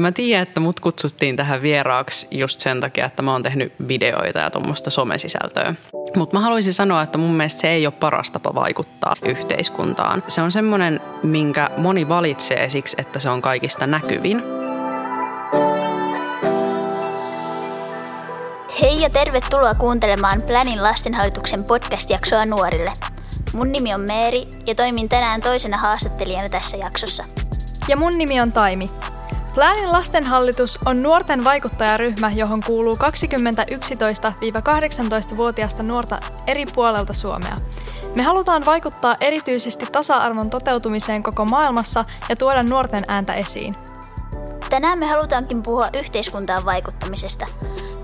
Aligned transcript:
Mä 0.00 0.12
tiedän, 0.12 0.42
että 0.42 0.60
mut 0.60 0.80
kutsuttiin 0.80 1.36
tähän 1.36 1.62
vieraaksi 1.62 2.26
just 2.30 2.60
sen 2.60 2.80
takia, 2.80 3.06
että 3.06 3.22
mä 3.22 3.32
oon 3.32 3.42
tehnyt 3.42 3.72
videoita 3.88 4.38
ja 4.38 4.50
tuommoista 4.50 4.90
somesisältöä. 4.90 5.74
Mutta 6.16 6.36
mä 6.36 6.40
haluaisin 6.40 6.72
sanoa, 6.72 7.02
että 7.02 7.18
mun 7.18 7.34
mielestä 7.34 7.60
se 7.60 7.68
ei 7.68 7.86
ole 7.86 7.94
paras 8.00 8.30
tapa 8.30 8.54
vaikuttaa 8.54 9.16
yhteiskuntaan. 9.24 10.22
Se 10.26 10.42
on 10.42 10.52
semmoinen, 10.52 11.00
minkä 11.22 11.70
moni 11.76 12.08
valitsee 12.08 12.68
siksi, 12.68 12.96
että 12.98 13.18
se 13.18 13.30
on 13.30 13.42
kaikista 13.42 13.86
näkyvin. 13.86 14.42
Hei 18.80 19.00
ja 19.00 19.10
tervetuloa 19.10 19.74
kuuntelemaan 19.74 20.42
Planin 20.46 20.82
lastenhallituksen 20.82 21.64
podcast-jaksoa 21.64 22.46
nuorille. 22.46 22.92
Mun 23.52 23.72
nimi 23.72 23.94
on 23.94 24.00
Meeri 24.00 24.46
ja 24.66 24.74
toimin 24.74 25.08
tänään 25.08 25.40
toisena 25.40 25.76
haastattelijana 25.76 26.48
tässä 26.48 26.76
jaksossa. 26.76 27.24
Ja 27.88 27.96
mun 27.96 28.18
nimi 28.18 28.40
on 28.40 28.52
Taimi. 28.52 28.86
Läänin 29.56 29.92
lastenhallitus 29.92 30.78
on 30.86 31.02
nuorten 31.02 31.44
vaikuttajaryhmä, 31.44 32.32
johon 32.34 32.60
kuuluu 32.66 32.94
20-11-18-vuotiaista 32.94 35.82
nuorta 35.82 36.20
eri 36.46 36.64
puolelta 36.74 37.12
Suomea. 37.12 37.56
Me 38.14 38.22
halutaan 38.22 38.62
vaikuttaa 38.66 39.16
erityisesti 39.20 39.86
tasa-arvon 39.92 40.50
toteutumiseen 40.50 41.22
koko 41.22 41.44
maailmassa 41.44 42.04
ja 42.28 42.36
tuoda 42.36 42.62
nuorten 42.62 43.04
ääntä 43.08 43.34
esiin. 43.34 43.74
Tänään 44.70 44.98
me 44.98 45.06
halutaankin 45.06 45.62
puhua 45.62 45.88
yhteiskuntaan 45.94 46.64
vaikuttamisesta. 46.64 47.46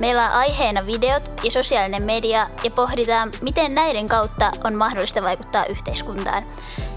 Meillä 0.03 0.27
on 0.27 0.33
aiheena 0.33 0.87
videot 0.87 1.23
ja 1.45 1.51
sosiaalinen 1.51 2.03
media 2.03 2.49
ja 2.65 2.71
pohditaan, 2.71 3.31
miten 3.43 3.75
näiden 3.75 4.09
kautta 4.09 4.51
on 4.65 4.75
mahdollista 4.75 5.23
vaikuttaa 5.23 5.65
yhteiskuntaan. 5.65 6.47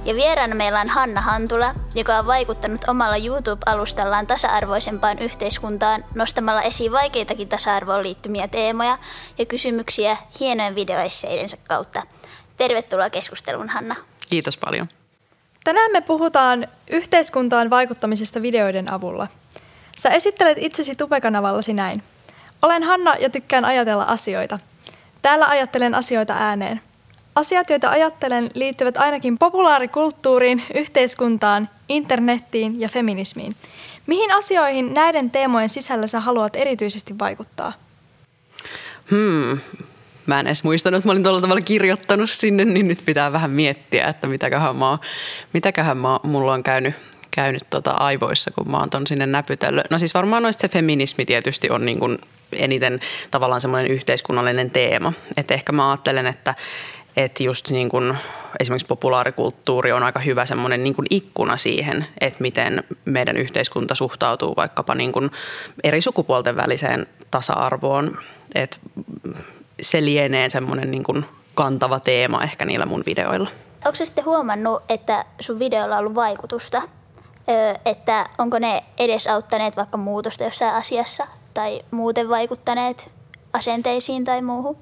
Ja 0.05 0.16
vieraana 0.16 0.55
meillä 0.55 0.82
on 0.82 0.90
Hanna 0.90 1.22
Hantula, 1.22 1.73
joka 1.96 2.18
on 2.18 2.27
vaikuttanut 2.27 2.82
omalla 2.88 3.18
YouTube-alustallaan 3.18 4.27
tasa-arvoisempaan 4.27 5.20
yhteiskuntaan 5.20 6.05
nostamalla 6.16 6.62
esiin 6.62 6.91
vaikeitakin 6.91 7.49
tasa-arvoon 7.49 8.04
liittymiä 8.04 8.48
teemoja 8.48 8.98
ja 9.38 9.46
kysymyksiä 9.46 10.18
hienojen 10.40 10.76
videoesseidensa 10.76 11.57
kautta. 11.68 12.04
Tervetuloa 12.57 13.10
keskusteluun, 13.10 13.70
Hanna. 13.70 13.96
Kiitos 14.29 14.57
paljon. 14.57 14.90
Tänään 15.63 15.91
me 15.91 16.01
puhutaan 16.01 16.68
yhteiskuntaan 16.90 17.70
vaikuttamisesta 17.70 18.41
videoiden 18.41 18.94
avulla. 18.94 19.27
Sä 19.98 20.10
esittelet 20.10 20.57
itsesi 20.62 20.96
tupekanavallasi 20.96 21.74
näin. 21.74 22.04
Olen 22.66 22.84
Hanna 22.84 23.16
ja 23.16 23.30
tykkään 23.30 23.66
ajatella 23.66 24.04
asioita. 24.04 24.60
Täällä 25.21 25.48
ajattelen 25.48 25.96
asioita 25.96 26.34
ääneen. 26.34 26.82
Asiat, 27.35 27.70
joita 27.70 27.90
ajattelen, 27.90 28.49
liittyvät 28.54 28.98
ainakin 28.98 29.38
populaarikulttuuriin, 29.38 30.63
yhteiskuntaan, 30.76 31.70
internettiin 31.90 32.82
ja 32.82 32.90
feminismiin. 32.90 33.55
Mihin 34.07 34.32
asioihin 34.32 34.94
näiden 34.94 35.32
teemojen 35.32 35.70
sisällä 35.70 36.07
sä 36.07 36.20
haluat 36.20 36.55
erityisesti 36.55 37.20
vaikuttaa? 37.20 37.74
Hmm. 39.12 39.60
Mä 40.26 40.40
en 40.40 40.48
edes 40.48 40.63
muistanut, 40.63 40.98
että 40.98 41.07
mä 41.07 41.12
olin 41.12 41.24
tuolla 41.24 41.41
tavalla 41.41 41.62
kirjoittanut 41.62 42.29
sinne, 42.29 42.66
niin 42.66 42.88
nyt 42.88 43.05
pitää 43.05 43.32
vähän 43.32 43.52
miettiä, 43.52 44.07
että 44.07 44.27
mitäköhän, 44.27 44.76
mä, 44.76 44.98
mitäköhän 45.54 45.98
mä, 45.98 46.20
mulla 46.24 46.54
on 46.54 46.63
käynyt, 46.63 46.96
käynyt 47.36 47.64
tota 47.70 47.91
aivoissa, 47.91 48.52
kun 48.52 48.72
mä 48.72 48.80
oon 48.80 48.90
ton 48.90 49.08
sinne 49.08 49.26
näpytellyt. 49.26 49.91
No 49.91 50.00
siis 50.00 50.14
varmaan 50.14 50.44
noista 50.44 50.62
se 50.62 50.70
feminismi 50.70 51.26
tietysti 51.26 51.70
on 51.70 51.86
niin 51.86 52.00
kuin 52.00 52.18
eniten 52.54 53.00
tavallaan 53.32 53.62
semmoinen 53.62 53.91
yhteiskunnallinen 53.91 54.72
teema. 54.72 55.14
Että 55.38 55.54
ehkä 55.54 55.72
mä 55.72 55.90
ajattelen, 55.90 56.28
että, 56.28 56.56
että 57.18 57.44
just 57.44 57.70
niin 57.70 57.90
kuin 57.90 58.18
esimerkiksi 58.60 58.88
populaarikulttuuri 58.88 59.91
on 59.91 60.04
aika 60.04 60.20
hyvä 60.20 60.46
semmoinen 60.46 60.84
niin 60.84 60.96
kuin 60.96 61.08
ikkuna 61.10 61.58
siihen, 61.58 62.06
että 62.22 62.41
miten 62.41 62.84
meidän 63.06 63.38
yhteiskunta 63.38 63.96
suhtautuu 63.96 64.56
vaikkapa 64.56 64.96
niin 64.96 65.12
kuin 65.12 65.31
eri 65.84 66.02
sukupuolten 66.02 66.56
väliseen 66.56 67.08
tasa-arvoon. 67.31 68.18
Että 68.56 68.78
se 69.81 70.06
lienee 70.06 70.50
semmoinen 70.50 70.91
niin 70.91 71.03
kuin 71.03 71.25
kantava 71.53 72.00
teema 72.00 72.44
ehkä 72.44 72.66
niillä 72.66 72.86
mun 72.86 73.03
videoilla. 73.06 73.50
Onko 73.85 73.95
sitten 73.95 74.25
huomannut, 74.25 74.84
että 74.90 75.25
sun 75.40 75.59
videolla 75.59 75.95
on 75.95 76.00
ollut 76.00 76.16
vaikutusta? 76.16 76.81
Että 77.85 78.29
onko 78.38 78.59
ne 78.59 78.83
edesauttaneet 78.97 79.78
vaikka 79.78 79.97
muutosta 79.97 80.44
jossain 80.44 80.75
asiassa 80.75 81.28
tai 81.53 81.81
muuten 81.91 82.29
vaikuttaneet 82.29 83.11
asenteisiin 83.53 84.25
tai 84.25 84.41
muuhun? 84.41 84.78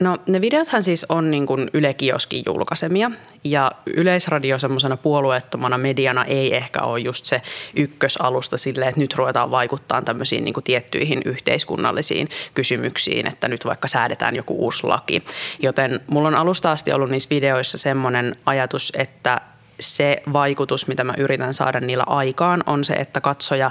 No 0.00 0.16
ne 0.26 0.40
videothan 0.40 0.82
siis 0.82 1.06
on 1.08 1.30
niin 1.30 1.46
kuin 1.46 1.70
Yle 1.74 1.94
Kioskin 1.94 2.42
julkaisemia 2.46 3.10
ja 3.44 3.72
Yleisradio 3.86 4.58
semmoisena 4.58 4.96
puolueettomana 4.96 5.78
mediana 5.78 6.24
ei 6.24 6.56
ehkä 6.56 6.82
ole 6.82 7.00
just 7.00 7.24
se 7.24 7.42
ykkösalusta 7.76 8.58
sille, 8.58 8.86
että 8.86 9.00
nyt 9.00 9.14
ruvetaan 9.14 9.50
vaikuttaa 9.50 10.02
tämmöisiin 10.02 10.44
niin 10.44 10.54
kuin 10.54 10.64
tiettyihin 10.64 11.22
yhteiskunnallisiin 11.24 12.28
kysymyksiin, 12.54 13.26
että 13.26 13.48
nyt 13.48 13.64
vaikka 13.64 13.88
säädetään 13.88 14.36
joku 14.36 14.64
uusi 14.64 14.86
laki. 14.86 15.22
Joten 15.62 16.00
mulla 16.06 16.28
on 16.28 16.34
alusta 16.34 16.72
asti 16.72 16.92
ollut 16.92 17.10
niissä 17.10 17.30
videoissa 17.30 17.78
semmoinen 17.78 18.36
ajatus, 18.46 18.92
että 18.96 19.40
se 19.80 20.22
vaikutus, 20.32 20.88
mitä 20.88 21.04
mä 21.04 21.14
yritän 21.18 21.54
saada 21.54 21.80
niillä 21.80 22.04
aikaan, 22.06 22.62
on 22.66 22.84
se, 22.84 22.94
että 22.94 23.20
katsoja 23.20 23.70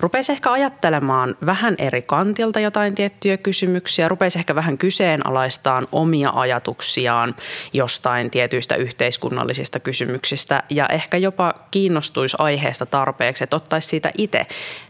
rupeisi 0.00 0.32
ehkä 0.32 0.52
ajattelemaan 0.52 1.36
vähän 1.46 1.74
eri 1.78 2.02
kantilta 2.02 2.60
jotain 2.60 2.94
tiettyjä 2.94 3.36
kysymyksiä, 3.36 4.08
rupeisi 4.08 4.38
ehkä 4.38 4.54
vähän 4.54 4.78
kyseenalaistaan 4.78 5.86
omia 5.92 6.32
ajatuksiaan 6.34 7.34
jostain 7.72 8.30
tietyistä 8.30 8.74
yhteiskunnallisista 8.74 9.80
kysymyksistä 9.80 10.62
ja 10.70 10.86
ehkä 10.86 11.16
jopa 11.16 11.54
kiinnostuisi 11.70 12.36
aiheesta 12.38 12.86
tarpeeksi, 12.86 13.44
että 13.44 13.56
ottaisi 13.56 13.88
siitä 13.88 14.10
itse 14.18 14.46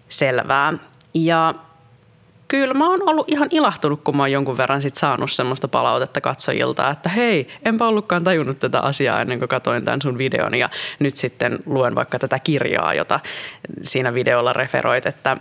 selvää. 0.08 0.72
Ja 1.14 1.54
kyllä 2.48 2.74
mä 2.74 2.90
oon 2.90 3.08
ollut 3.08 3.28
ihan 3.28 3.48
ilahtunut, 3.50 4.00
kun 4.04 4.16
mä 4.16 4.22
oon 4.22 4.32
jonkun 4.32 4.58
verran 4.58 4.82
sit 4.82 4.94
saanut 4.94 5.32
semmoista 5.32 5.68
palautetta 5.68 6.20
katsojilta, 6.20 6.90
että 6.90 7.08
hei, 7.08 7.48
enpä 7.64 7.88
ollutkaan 7.88 8.24
tajunnut 8.24 8.58
tätä 8.58 8.80
asiaa 8.80 9.20
ennen 9.20 9.38
kuin 9.38 9.48
katoin 9.48 9.84
tämän 9.84 10.02
sun 10.02 10.18
videon 10.18 10.54
ja 10.54 10.70
nyt 10.98 11.16
sitten 11.16 11.58
luen 11.66 11.94
vaikka 11.94 12.18
tätä 12.18 12.38
kirjaa, 12.38 12.94
jota 12.94 13.20
siinä 13.82 14.14
videolla 14.14 14.52
referoit, 14.52 15.06
että 15.06 15.36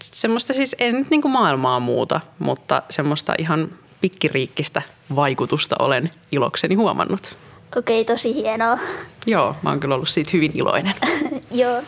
semmoista 0.00 0.52
siis 0.52 0.76
ei 0.78 0.92
nyt 0.92 1.10
niin 1.10 1.22
kuin 1.22 1.32
maailmaa 1.32 1.80
muuta, 1.80 2.20
mutta 2.38 2.82
semmoista 2.90 3.34
ihan 3.38 3.68
pikkiriikkistä 4.00 4.82
vaikutusta 5.16 5.76
olen 5.78 6.10
ilokseni 6.32 6.74
huomannut. 6.74 7.36
Okei, 7.76 8.04
tosi 8.04 8.34
hienoa. 8.34 8.78
Joo, 9.26 9.56
mä 9.62 9.70
oon 9.70 9.80
kyllä 9.80 9.94
ollut 9.94 10.08
siitä 10.08 10.30
hyvin 10.32 10.50
iloinen. 10.54 10.94
Joo. 11.50 11.82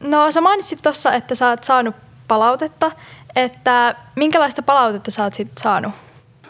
No 0.00 0.30
sä 0.30 0.40
mainitsit 0.40 0.82
tuossa, 0.82 1.12
että 1.12 1.34
sä 1.34 1.48
oot 1.48 1.64
saanut 1.64 1.94
palautetta 2.28 2.90
että 3.44 3.94
minkälaista 4.16 4.62
palautetta 4.62 5.10
sä 5.10 5.24
oot 5.24 5.34
sit 5.34 5.58
saanut? 5.58 5.92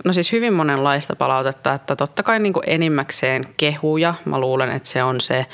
No 0.05 0.13
siis 0.13 0.33
hyvin 0.33 0.53
monenlaista 0.53 1.17
palautetta, 1.17 1.75
että 1.75 1.97
totta 1.97 2.23
kai 2.23 2.39
niin 2.39 2.53
kuin 2.53 2.65
enimmäkseen 2.67 3.45
kehuja. 3.57 4.15
Mä 4.25 4.39
luulen, 4.39 4.71
että 4.71 4.89
se 4.89 5.03
on 5.03 5.21
se, 5.21 5.47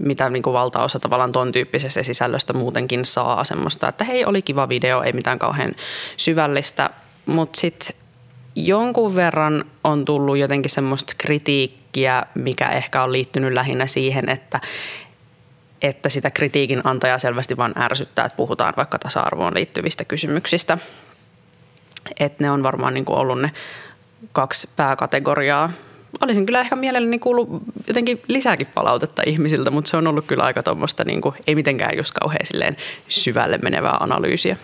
mitä 0.00 0.30
niin 0.30 0.42
kuin 0.42 0.54
valtaosa 0.54 0.98
tavallaan 0.98 1.32
ton 1.32 1.52
tyyppisestä 1.52 2.02
sisällöstä 2.02 2.52
muutenkin 2.52 3.04
saa 3.04 3.44
semmoista, 3.44 3.88
että 3.88 4.04
hei 4.04 4.24
oli 4.24 4.42
kiva 4.42 4.68
video, 4.68 5.02
ei 5.02 5.12
mitään 5.12 5.38
kauhean 5.38 5.74
syvällistä. 6.16 6.90
Mutta 7.26 7.60
sitten 7.60 7.96
jonkun 8.54 9.16
verran 9.16 9.64
on 9.84 10.04
tullut 10.04 10.38
jotenkin 10.38 10.70
semmoista 10.70 11.14
kritiikkiä, 11.18 12.22
mikä 12.34 12.68
ehkä 12.68 13.02
on 13.02 13.12
liittynyt 13.12 13.52
lähinnä 13.52 13.86
siihen, 13.86 14.28
että 14.28 14.60
että 15.86 16.08
sitä 16.08 16.30
kritiikin 16.30 16.80
antajaa 16.84 17.18
selvästi 17.18 17.56
vaan 17.56 17.82
ärsyttää, 17.82 18.24
että 18.24 18.36
puhutaan 18.36 18.74
vaikka 18.76 18.98
tasa-arvoon 18.98 19.54
liittyvistä 19.54 20.04
kysymyksistä. 20.04 20.78
Että 22.20 22.44
ne 22.44 22.50
on 22.50 22.62
varmaan 22.62 22.94
niin 22.94 23.04
kuin 23.04 23.18
ollut 23.18 23.40
ne 23.40 23.50
kaksi 24.32 24.68
pääkategoriaa. 24.76 25.70
Olisin 26.20 26.46
kyllä 26.46 26.60
ehkä 26.60 26.76
mielelläni 26.76 27.18
kuullut 27.18 27.48
jotenkin 27.86 28.20
lisääkin 28.28 28.66
palautetta 28.74 29.22
ihmisiltä, 29.26 29.70
mutta 29.70 29.90
se 29.90 29.96
on 29.96 30.06
ollut 30.06 30.26
kyllä 30.26 30.44
aika 30.44 30.62
tuommoista, 30.62 31.04
niin 31.04 31.20
kuin, 31.20 31.34
ei 31.46 31.54
mitenkään 31.54 31.96
just 31.96 32.14
kauhean 32.20 32.46
silleen 32.46 32.76
syvälle 33.08 33.58
menevää 33.58 33.96
analyysiä. 34.00 34.56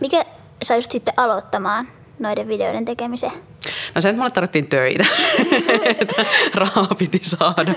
Mikä 0.00 0.24
sä 0.62 0.74
just 0.74 0.90
sitten 0.90 1.14
aloittamaan 1.16 1.88
noiden 2.18 2.48
videoiden 2.48 2.84
tekemiseen? 2.84 3.51
No 3.94 4.00
sen, 4.00 4.10
että 4.10 4.18
mulle 4.18 4.30
tarvittiin 4.30 4.66
töitä, 4.66 5.06
että 6.00 6.26
rahaa 6.54 6.94
piti 6.98 7.20
saada. 7.22 7.74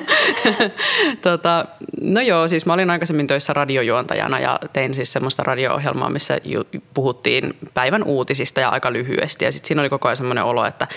tota, 1.24 1.66
no 2.02 2.22
joo, 2.22 2.48
siis 2.48 2.66
mä 2.66 2.74
olin 2.74 2.90
aikaisemmin 2.90 3.28
töissä 3.28 3.54
radiojuontajana 3.54 4.40
ja 4.40 4.60
tein 4.74 4.94
siis 4.94 5.14
semmoista 5.14 5.44
radio-ohjelmaa, 5.44 6.10
missä 6.10 6.38
puhuttiin 6.94 7.54
päivän 7.74 8.04
uutisista 8.04 8.62
ja 8.62 8.70
aika 8.70 8.94
lyhyesti. 8.94 9.46
Ja 9.46 9.52
sitten 9.52 9.68
siinä 9.68 9.82
oli 9.82 9.90
koko 9.90 10.08
ajan 10.08 10.18
semmoinen 10.18 10.44
olo, 10.44 10.66
että 10.66 10.88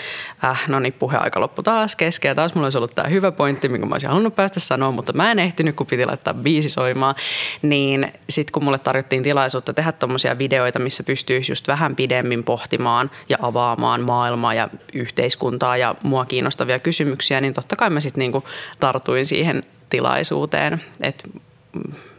äh, 0.43 0.67
no 0.67 0.79
niin, 0.79 0.93
puheaika 0.93 1.39
loppu 1.39 1.63
taas 1.63 1.95
kesken 1.95 2.29
ja 2.29 2.35
taas 2.35 2.55
mulla 2.55 2.65
olisi 2.65 2.77
ollut 2.77 2.95
tämä 2.95 3.07
hyvä 3.07 3.31
pointti, 3.31 3.69
minkä 3.69 3.85
mä 3.85 3.95
olisin 3.95 4.09
halunnut 4.09 4.35
päästä 4.35 4.59
sanoa, 4.59 4.91
mutta 4.91 5.13
mä 5.13 5.31
en 5.31 5.39
ehtinyt, 5.39 5.75
kun 5.75 5.87
piti 5.87 6.05
laittaa 6.05 6.33
biisi 6.33 6.69
soimaan. 6.69 7.15
Niin 7.61 8.13
sitten 8.29 8.51
kun 8.51 8.63
mulle 8.63 8.79
tarjottiin 8.79 9.23
tilaisuutta 9.23 9.73
tehdä 9.73 9.91
tommosia 9.91 10.37
videoita, 10.37 10.79
missä 10.79 11.03
pystyisi 11.03 11.51
just 11.51 11.67
vähän 11.67 11.95
pidemmin 11.95 12.43
pohtimaan 12.43 13.11
ja 13.29 13.37
avaamaan 13.41 14.01
maailmaa 14.01 14.53
ja 14.53 14.69
yhteiskuntaa 15.09 15.77
ja 15.77 15.95
mua 16.03 16.25
kiinnostavia 16.25 16.79
kysymyksiä, 16.79 17.41
niin 17.41 17.53
totta 17.53 17.75
kai 17.75 17.89
mä 17.89 17.99
sitten 17.99 18.19
niinku 18.19 18.43
tartuin 18.79 19.25
siihen 19.25 19.63
tilaisuuteen. 19.89 20.81
Et 21.01 21.29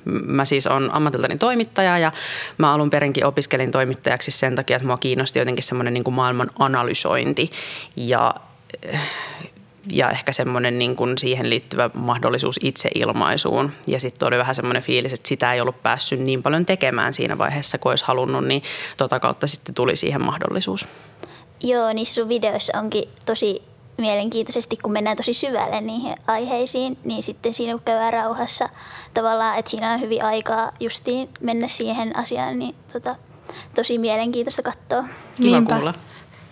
mä 0.05 0.45
siis 0.45 0.67
on 0.67 0.91
ammatiltani 0.93 1.37
toimittaja 1.37 1.99
ja 1.99 2.13
mä 2.59 2.73
alun 2.73 2.91
perinkin 2.91 3.27
opiskelin 3.27 3.73
toimittajaksi 3.73 4.31
sen 4.31 4.57
takia, 4.57 4.77
että 4.77 4.87
mua 4.87 4.97
kiinnosti 4.97 5.39
jotenkin 5.39 5.65
semmoinen 5.65 5.95
niin 5.95 6.15
maailman 6.15 6.51
analysointi 6.59 7.51
ja 7.97 8.35
ja 9.93 10.11
ehkä 10.11 10.33
semmoinen 10.33 10.79
niin 10.79 10.97
kuin 10.97 11.19
siihen 11.19 11.51
liittyvä 11.51 11.91
mahdollisuus 11.95 12.61
itseilmaisuun. 12.63 13.71
Ja 13.87 14.01
sitten 14.01 14.29
oli 14.29 14.39
vähän 14.39 14.55
semmoinen 14.55 14.83
fiilis, 14.83 15.13
että 15.13 15.29
sitä 15.29 15.55
ei 15.55 15.61
ollut 15.61 15.83
päässyt 15.83 16.21
niin 16.21 16.43
paljon 16.43 16.67
tekemään 16.67 17.13
siinä 17.13 17.39
vaiheessa, 17.39 17.79
kun 17.79 17.93
olisi 17.93 18.05
halunnut, 18.05 18.45
niin 18.45 18.63
tota 18.97 19.21
kautta 19.21 19.47
sitten 19.47 19.75
tuli 19.75 19.97
siihen 19.97 20.23
mahdollisuus. 20.23 20.87
Joo, 21.63 21.93
niissä 21.93 22.15
sun 22.15 22.29
videoissa 22.29 22.79
onkin 22.79 23.09
tosi 23.27 23.63
mielenkiintoisesti, 23.99 24.77
kun 24.77 24.93
mennään 24.93 25.17
tosi 25.17 25.35
syvälle 25.35 25.81
niihin 25.81 26.15
aiheisiin, 26.27 26.99
niin 27.05 27.23
sitten 27.23 27.55
siinä 27.55 27.73
kun 27.73 27.83
käydään 27.85 28.13
rauhassa 28.13 28.69
tavallaan, 29.15 29.59
että 29.59 29.71
siinä 29.71 29.93
on 29.93 30.01
hyvin 30.01 30.25
aikaa 30.25 30.73
justiin 30.81 31.29
mennä 31.41 31.69
siihen 31.69 32.17
asiaan, 32.17 32.59
niin 32.59 32.75
tota, 32.93 33.17
tosi 33.75 33.99
mielenkiintoista 33.99 34.63
katsoa. 34.63 35.03
Kiva 35.03 35.51
Niinpä. 35.51 35.75
kuulla. 35.75 35.95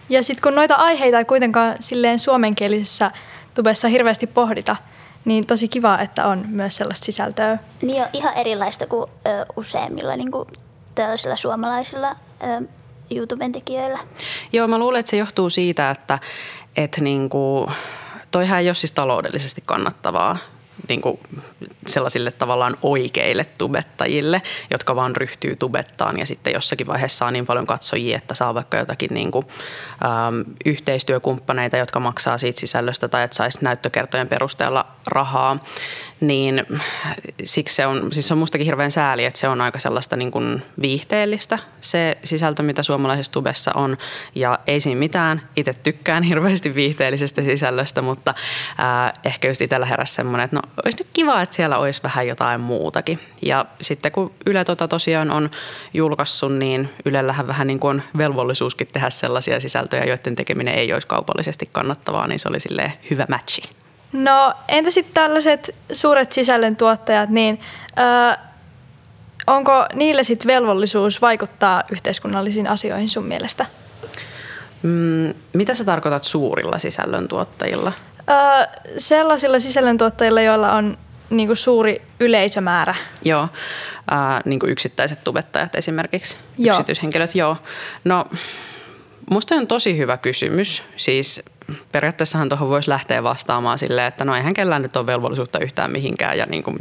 Ja 0.09 0.23
sitten 0.23 0.43
kun 0.43 0.55
noita 0.55 0.75
aiheita 0.75 1.19
ei 1.19 1.25
kuitenkaan 1.25 1.77
silleen 1.81 2.19
suomenkielisessä 2.19 3.11
tubessa 3.55 3.89
hirveästi 3.89 4.27
pohdita, 4.27 4.77
niin 5.25 5.47
tosi 5.47 5.69
kiva, 5.69 5.99
että 5.99 6.27
on 6.27 6.45
myös 6.49 6.77
sellaista 6.77 7.05
sisältöä. 7.05 7.59
Niin 7.83 8.03
on 8.03 8.09
ihan 8.13 8.35
erilaista 8.35 8.87
kuin 8.87 9.11
ö, 9.27 9.47
useimmilla 9.57 10.17
niin 10.17 10.31
kuin 10.31 10.49
tällaisilla 10.95 11.37
suomalaisilla 11.37 12.11
ö, 12.11 12.69
YouTuben 13.11 13.53
tekijöillä. 13.53 13.99
Joo, 14.53 14.67
mä 14.67 14.79
luulen, 14.79 15.01
että 15.01 15.11
se 15.11 15.17
johtuu 15.17 15.51
siitä, 15.51 15.91
että, 15.91 16.19
että 16.77 17.01
niin 17.01 17.29
kuin, 17.29 17.71
toihan 18.31 18.59
ei 18.59 18.69
ole 18.69 18.75
siis 18.75 18.93
taloudellisesti 18.93 19.63
kannattavaa 19.67 20.37
niin 20.89 21.01
kuin 21.01 21.21
sellaisille 21.87 22.33
tavallaan 22.33 22.77
oikeille 22.83 23.45
tubettajille, 23.45 24.43
jotka 24.71 24.97
vaan 24.97 25.17
ryhtyy 25.17 25.57
tubettaan. 25.57 26.19
Ja 26.19 26.27
sitten 26.27 26.53
jossakin 26.53 26.87
vaiheessa 26.87 27.19
saa 27.19 27.31
niin 27.31 27.47
paljon 27.47 27.67
katsojia, 27.67 28.17
että 28.17 28.35
saa 28.35 28.55
vaikka 28.55 28.77
jotakin 28.77 29.15
niin 29.15 29.31
kuin, 29.31 29.45
äm, 30.03 30.45
yhteistyökumppaneita, 30.65 31.77
jotka 31.77 32.01
maksaa 32.01 32.39
siitä 32.39 32.61
sisällöstä 32.61 33.09
tai 33.09 33.25
että 33.25 33.37
saisi 33.37 33.59
näyttökertojen 33.63 34.29
perusteella 34.29 34.87
rahaa, 35.07 35.65
niin 36.21 36.67
siksi 37.45 37.75
se 37.75 37.87
on, 37.87 38.13
siis 38.13 38.33
on 38.33 38.39
mustakin 38.39 38.65
hirveän 38.65 38.91
sääli, 38.91 39.25
että 39.25 39.41
se 39.41 39.49
on 39.49 39.61
aika 39.61 39.79
sellaista 39.79 40.17
niin 40.17 40.31
kuin 40.31 40.63
viihteellistä 40.81 41.59
se 41.81 42.19
sisältö, 42.25 42.63
mitä 42.63 42.83
suomalaisessa 42.83 43.33
tubessa 43.33 43.73
on. 43.75 43.97
Ja 44.35 44.59
ei 44.67 44.81
siinä 44.81 44.99
mitään. 44.99 45.43
Itse 45.57 45.75
tykkään 45.75 46.23
hirveästi 46.23 46.75
viihteellisestä 46.75 47.43
sisällöstä, 47.43 48.03
mutta 48.03 48.35
äh, 48.81 49.13
ehkä 49.25 49.49
just 49.49 49.61
itsellä 49.61 49.87
heräsi 49.87 50.15
semmoinen, 50.15 50.45
että 50.45 50.57
no 50.57 50.63
olisi 50.85 50.99
nyt 50.99 51.07
kiva, 51.13 51.43
että 51.43 51.57
siellä 51.57 51.79
olisi 51.79 52.03
vähän 52.03 52.29
jotain 52.29 52.61
muutakin. 52.61 53.19
Ja 53.43 53.67
sitten 53.81 54.13
kun 54.13 54.31
Yle 54.47 54.65
tota 54.65 54.89
tosiaan 54.89 55.31
on 55.31 55.51
julkaissut, 55.95 56.55
niin 56.55 56.89
Ylellähän 57.05 57.47
vähän 57.47 57.67
niin 57.67 57.81
kuin 57.81 57.97
on 57.97 58.03
velvollisuuskin 58.19 58.89
tehdä 58.93 59.11
sellaisia 59.11 59.61
sisältöjä, 59.61 60.05
joiden 60.05 60.35
tekeminen 60.35 60.75
ei 60.75 60.93
olisi 60.93 61.09
kaupallisesti 61.09 61.69
kannattavaa, 61.73 62.27
niin 62.27 62.39
se 62.39 62.49
oli 62.49 62.61
sille 62.61 62.93
hyvä 63.11 63.27
matchi. 63.29 63.63
No 64.13 64.55
entä 64.69 64.91
sitten 64.91 65.15
tällaiset 65.15 65.77
suuret 65.93 66.33
sisällöntuottajat, 66.33 67.31
niin 67.31 67.61
ö, 67.99 68.39
onko 69.47 69.87
niille 69.95 70.25
sitten 70.25 70.47
velvollisuus 70.47 71.23
vaikuttaa 71.23 71.83
yhteiskunnallisiin 71.93 72.67
asioihin 72.67 73.09
sun 73.09 73.25
mielestä? 73.25 73.67
Mm, 74.83 75.35
mitä 75.53 75.75
sä 75.75 75.85
tarkoitat 75.85 76.25
suurilla 76.25 76.79
sisällöntuottajilla? 76.79 77.93
Öö, 78.31 78.81
sellaisilla 78.99 79.61
sisällöntuottajilla, 79.61 80.41
joilla 80.41 80.73
on 80.73 80.99
niin 81.31 81.47
kuin 81.47 81.57
suuri 81.57 82.03
yleisömäärä. 82.21 82.95
Joo, 83.25 83.43
äh, 84.13 84.43
niin 84.45 84.61
kuin 84.61 84.71
yksittäiset 84.71 85.25
tubettajat 85.25 85.75
esimerkiksi, 85.75 86.37
joo. 86.59 86.75
yksityishenkilöt, 86.75 87.35
joo. 87.35 87.57
No, 88.05 88.27
musta 89.31 89.55
on 89.55 89.67
tosi 89.67 89.99
hyvä 89.99 90.17
kysymys. 90.17 90.83
Siis 90.97 91.43
periaatteessahan 91.93 92.49
tuohon 92.49 92.69
voisi 92.69 92.91
lähteä 92.91 93.23
vastaamaan 93.23 93.79
silleen, 93.79 94.07
että 94.07 94.25
no 94.25 94.37
eihän 94.37 94.55
kellään 94.55 94.83
nyt 94.83 94.97
ole 94.97 95.07
velvollisuutta 95.07 95.59
yhtään 95.59 95.93
mihinkään 95.93 96.39
ja 96.39 96.47
niin 96.47 96.63
kuin. 96.63 96.77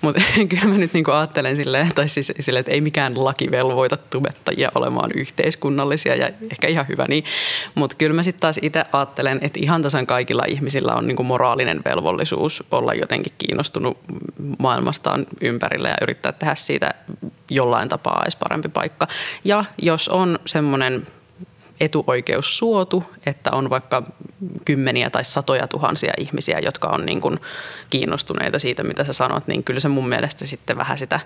Mutta 0.00 0.22
kyllä 0.48 0.64
mä 0.64 0.74
nyt 0.74 0.92
niin 0.92 1.04
kuin 1.04 1.14
ajattelen 1.14 1.56
silleen, 1.56 1.88
tai 1.94 2.08
siis 2.08 2.32
silleen, 2.40 2.60
että 2.60 2.72
ei 2.72 2.80
mikään 2.80 3.24
laki 3.24 3.50
velvoita 3.50 3.96
tubettajia 3.96 4.70
olemaan 4.74 5.10
yhteiskunnallisia 5.14 6.14
ja 6.14 6.30
ehkä 6.52 6.66
ihan 6.66 6.88
hyvä 6.88 7.04
niin. 7.08 7.24
Mutta 7.74 7.96
kyllä 7.96 8.14
mä 8.14 8.22
sitten 8.22 8.40
taas 8.40 8.58
itse 8.62 8.84
ajattelen, 8.92 9.38
että 9.42 9.60
ihan 9.62 9.82
tasan 9.82 10.06
kaikilla 10.06 10.44
ihmisillä 10.48 10.94
on 10.94 11.06
niin 11.06 11.16
kuin 11.16 11.26
moraalinen 11.26 11.80
velvollisuus 11.84 12.64
olla 12.70 12.94
jotenkin 12.94 13.32
kiinnostunut 13.38 13.98
maailmastaan 14.58 15.26
ympärillä 15.40 15.88
ja 15.88 15.96
yrittää 16.02 16.32
tehdä 16.32 16.54
siitä 16.54 16.94
jollain 17.50 17.88
tapaa 17.88 18.22
edes 18.22 18.36
parempi 18.36 18.68
paikka. 18.68 19.08
Ja 19.44 19.64
jos 19.82 20.08
on 20.08 20.38
semmoinen 20.46 21.06
etuoikeus 21.80 22.58
suotu, 22.58 23.04
että 23.26 23.50
on 23.50 23.70
vaikka 23.70 24.02
kymmeniä 24.64 25.10
tai 25.10 25.24
satoja 25.24 25.68
tuhansia 25.68 26.12
ihmisiä, 26.18 26.58
jotka 26.58 26.88
on 26.88 27.06
niin 27.06 27.20
kuin 27.20 27.40
kiinnostuneita 27.90 28.58
siitä, 28.58 28.82
mitä 28.82 29.04
sä 29.04 29.12
sanot, 29.12 29.46
niin 29.46 29.64
kyllä 29.64 29.80
se 29.80 29.88
mun 29.88 30.08
mielestä 30.08 30.46
sitten 30.46 30.76
vähän 30.76 30.98
sitä 30.98 31.20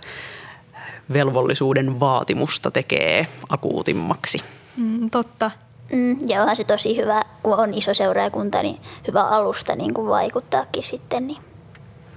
velvollisuuden 1.12 2.00
vaatimusta 2.00 2.71
tekee 2.71 3.27
akuutimmaksi. 3.49 4.39
Mm, 4.77 5.11
totta. 5.11 5.50
Mm, 5.93 6.17
ja 6.29 6.41
onhan 6.41 6.56
se 6.56 6.65
tosi 6.65 6.97
hyvä, 6.97 7.23
kun 7.43 7.55
on 7.55 7.75
iso 7.75 7.95
seuraajakunta, 7.95 8.62
niin 8.62 8.81
hyvä 9.09 9.23
alusta 9.23 9.77
niin 9.77 9.95
kuin 9.95 10.09
vaikuttaakin 10.09 10.83
sitten. 10.83 11.27
Niin. 11.27 11.39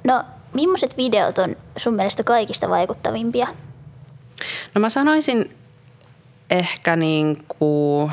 No, 0.03 0.23
millaiset 0.53 0.97
videot 0.97 1.37
on 1.37 1.55
sun 1.77 1.93
mielestä 1.93 2.23
kaikista 2.23 2.69
vaikuttavimpia? 2.69 3.47
No 4.75 4.81
mä 4.81 4.89
sanoisin 4.89 5.55
ehkä 6.51 6.95
niin 6.95 7.43
kuin, 7.59 8.11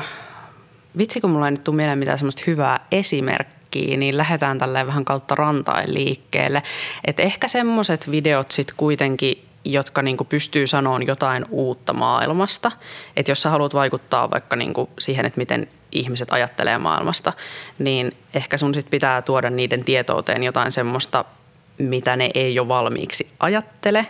vitsi 0.97 1.21
kun 1.21 1.29
mulla 1.29 1.47
ei 1.47 1.51
nyt 1.51 1.63
tule 1.63 1.75
mieleen 1.75 1.99
mitään 1.99 2.17
semmoista 2.17 2.43
hyvää 2.47 2.87
esimerkkiä, 2.91 3.97
niin 3.97 4.17
lähdetään 4.17 4.57
tälleen 4.57 4.87
vähän 4.87 5.05
kautta 5.05 5.35
rantain 5.35 5.93
liikkeelle. 5.93 6.63
Et 7.05 7.19
ehkä 7.19 7.47
semmoiset 7.47 8.11
videot 8.11 8.51
sitten 8.51 8.75
kuitenkin, 8.77 9.45
jotka 9.65 10.01
niinku 10.01 10.23
pystyy 10.23 10.67
sanomaan 10.67 11.07
jotain 11.07 11.45
uutta 11.49 11.93
maailmasta. 11.93 12.71
Että 13.15 13.31
jos 13.31 13.41
sä 13.41 13.49
haluat 13.49 13.73
vaikuttaa 13.73 14.31
vaikka 14.31 14.55
niinku 14.55 14.89
siihen, 14.99 15.25
että 15.25 15.37
miten 15.37 15.67
ihmiset 15.91 16.33
ajattelee 16.33 16.77
maailmasta, 16.77 17.33
niin 17.79 18.13
ehkä 18.33 18.57
sun 18.57 18.73
sit 18.73 18.89
pitää 18.89 19.21
tuoda 19.21 19.49
niiden 19.49 19.83
tietouteen 19.83 20.43
jotain 20.43 20.71
semmoista, 20.71 21.25
mitä 21.77 22.15
ne 22.15 22.29
ei 22.33 22.55
jo 22.55 22.67
valmiiksi 22.67 23.29
ajattele. 23.39 24.05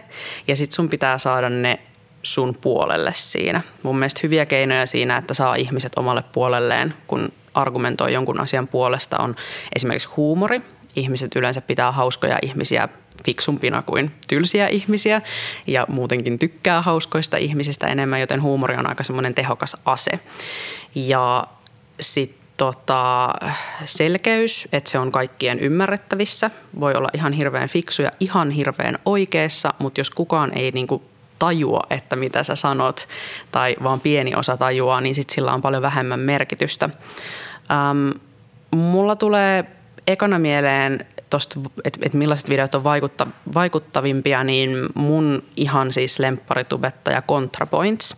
Ja 0.47 0.55
sitten 0.55 0.75
sun 0.75 0.89
pitää 0.89 1.17
saada 1.17 1.49
ne 1.49 1.79
sun 2.23 2.55
puolelle 2.61 3.11
siinä. 3.15 3.61
Mun 3.83 3.99
mielestä 3.99 4.19
hyviä 4.23 4.45
keinoja 4.45 4.85
siinä, 4.85 5.17
että 5.17 5.33
saa 5.33 5.55
ihmiset 5.55 5.91
omalle 5.95 6.23
puolelleen, 6.31 6.93
kun 7.07 7.31
argumentoi 7.53 8.13
jonkun 8.13 8.39
asian 8.39 8.67
puolesta, 8.67 9.17
on 9.17 9.35
esimerkiksi 9.75 10.09
huumori. 10.17 10.61
Ihmiset 10.95 11.35
yleensä 11.35 11.61
pitää 11.61 11.91
hauskoja 11.91 12.39
ihmisiä 12.41 12.87
fiksumpina 13.25 13.81
kuin 13.81 14.11
tylsiä 14.27 14.67
ihmisiä 14.67 15.21
ja 15.67 15.85
muutenkin 15.89 16.39
tykkää 16.39 16.81
hauskoista 16.81 17.37
ihmisistä 17.37 17.87
enemmän, 17.87 18.19
joten 18.19 18.41
huumori 18.41 18.75
on 18.75 18.89
aika 18.89 19.03
semmoinen 19.03 19.35
tehokas 19.35 19.77
ase. 19.85 20.19
Ja 20.95 21.47
sitten 21.99 22.39
tota, 22.57 23.33
selkeys, 23.85 24.67
että 24.71 24.89
se 24.89 24.99
on 24.99 25.11
kaikkien 25.11 25.59
ymmärrettävissä. 25.59 26.51
Voi 26.79 26.93
olla 26.93 27.09
ihan 27.13 27.33
hirveän 27.33 27.69
fiksu 27.69 28.01
ja 28.01 28.11
ihan 28.19 28.51
hirveän 28.51 28.99
oikeassa, 29.05 29.73
mutta 29.79 29.99
jos 29.99 30.09
kukaan 30.09 30.57
ei 30.57 30.71
niinku 30.71 31.03
tajua, 31.39 31.81
että 31.89 32.15
mitä 32.15 32.43
sä 32.43 32.55
sanot, 32.55 33.07
tai 33.51 33.75
vaan 33.83 33.99
pieni 33.99 34.35
osa 34.35 34.57
tajuaa, 34.57 35.01
niin 35.01 35.15
sit 35.15 35.29
sillä 35.29 35.53
on 35.53 35.61
paljon 35.61 35.81
vähemmän 35.81 36.19
merkitystä. 36.19 36.89
Ähm, 37.71 38.09
mulla 38.71 39.15
tulee 39.15 39.65
ekana 40.07 40.39
mieleen 40.39 41.05
tosta, 41.29 41.59
että 41.83 41.99
et 42.03 42.13
millaiset 42.13 42.49
videot 42.49 42.75
on 42.75 42.83
vaikutta, 42.83 43.27
vaikuttavimpia, 43.53 44.43
niin 44.43 44.89
mun 44.93 45.43
ihan 45.55 45.93
siis 45.93 46.19
lemparitubettaja 46.19 47.21
ContraPoints, 47.21 48.15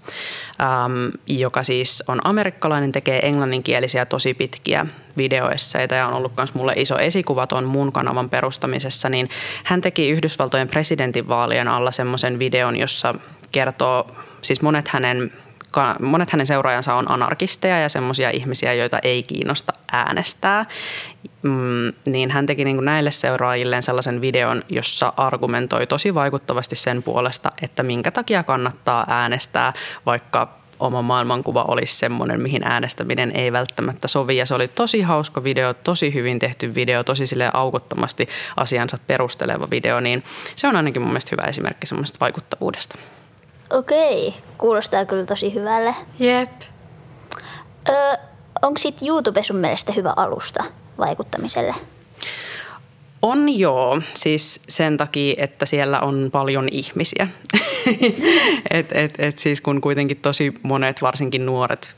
äm, 0.61 1.11
joka 1.27 1.63
siis 1.63 2.03
on 2.07 2.19
amerikkalainen, 2.23 2.91
tekee 2.91 3.27
englanninkielisiä 3.27 4.05
tosi 4.05 4.33
pitkiä 4.33 4.85
videoesseitä 5.17 5.95
ja 5.95 6.07
on 6.07 6.13
ollut 6.13 6.37
myös 6.37 6.53
mulle 6.53 6.73
iso 6.75 6.99
esikuva 6.99 7.47
tuon 7.47 7.65
mun 7.65 7.91
kanavan 7.91 8.29
perustamisessa, 8.29 9.09
niin 9.09 9.29
hän 9.63 9.81
teki 9.81 10.09
Yhdysvaltojen 10.09 10.67
presidentinvaalien 10.67 11.67
alla 11.67 11.91
semmoisen 11.91 12.39
videon, 12.39 12.77
jossa 12.77 13.13
kertoo, 13.51 14.07
siis 14.41 14.61
monet 14.61 14.87
hänen 14.87 15.31
monet 15.99 16.31
hänen 16.31 16.45
seuraajansa 16.45 16.93
on 16.93 17.11
anarkisteja 17.11 17.79
ja 17.79 17.89
semmoisia 17.89 18.29
ihmisiä, 18.29 18.73
joita 18.73 18.99
ei 19.03 19.23
kiinnosta 19.23 19.73
äänestää. 19.91 20.65
Mm, 21.41 21.93
niin 22.05 22.31
hän 22.31 22.45
teki 22.45 22.63
niin 22.63 22.75
kuin 22.75 22.85
näille 22.85 23.11
seuraajilleen 23.11 23.83
sellaisen 23.83 24.21
videon, 24.21 24.63
jossa 24.69 25.13
argumentoi 25.17 25.87
tosi 25.87 26.13
vaikuttavasti 26.13 26.75
sen 26.75 27.03
puolesta, 27.03 27.51
että 27.61 27.83
minkä 27.83 28.11
takia 28.11 28.43
kannattaa 28.43 29.05
äänestää 29.07 29.73
vaikka 30.05 30.61
oma 30.79 31.01
maailmankuva 31.01 31.63
olisi 31.67 31.95
semmoinen, 31.95 32.41
mihin 32.41 32.63
äänestäminen 32.63 33.31
ei 33.35 33.51
välttämättä 33.51 34.07
sovi. 34.07 34.37
Ja 34.37 34.45
se 34.45 34.55
oli 34.55 34.67
tosi 34.67 35.01
hauska 35.01 35.43
video, 35.43 35.73
tosi 35.73 36.13
hyvin 36.13 36.39
tehty 36.39 36.75
video, 36.75 37.03
tosi 37.03 37.25
sille 37.25 37.51
aukottomasti 37.53 38.27
asiansa 38.57 38.97
perusteleva 39.07 39.67
video, 39.71 39.99
niin 39.99 40.23
se 40.55 40.67
on 40.67 40.75
ainakin 40.75 41.01
mun 41.01 41.11
mielestä 41.11 41.29
hyvä 41.31 41.49
esimerkki 41.49 41.87
semmoisesta 41.87 42.19
vaikuttavuudesta. 42.19 42.95
Okei, 43.71 44.33
kuulostaa 44.57 45.05
kyllä 45.05 45.25
tosi 45.25 45.53
hyvälle. 45.53 45.95
Jep. 46.19 46.49
Öö, 47.89 48.15
onko 48.61 48.77
sitten 48.77 49.07
YouTube 49.07 49.43
sun 49.43 49.55
mielestä 49.55 49.93
hyvä 49.93 50.13
alusta 50.15 50.63
vaikuttamiselle? 50.97 51.73
On 53.21 53.59
joo, 53.59 54.01
siis 54.13 54.61
sen 54.67 54.97
takia, 54.97 55.35
että 55.37 55.65
siellä 55.65 55.99
on 55.99 56.29
paljon 56.31 56.67
ihmisiä. 56.71 57.27
et, 58.69 58.91
et, 58.91 59.19
et 59.19 59.37
siis 59.37 59.61
kun 59.61 59.81
kuitenkin 59.81 60.17
tosi 60.17 60.53
monet, 60.63 61.01
varsinkin 61.01 61.45
nuoret, 61.45 61.95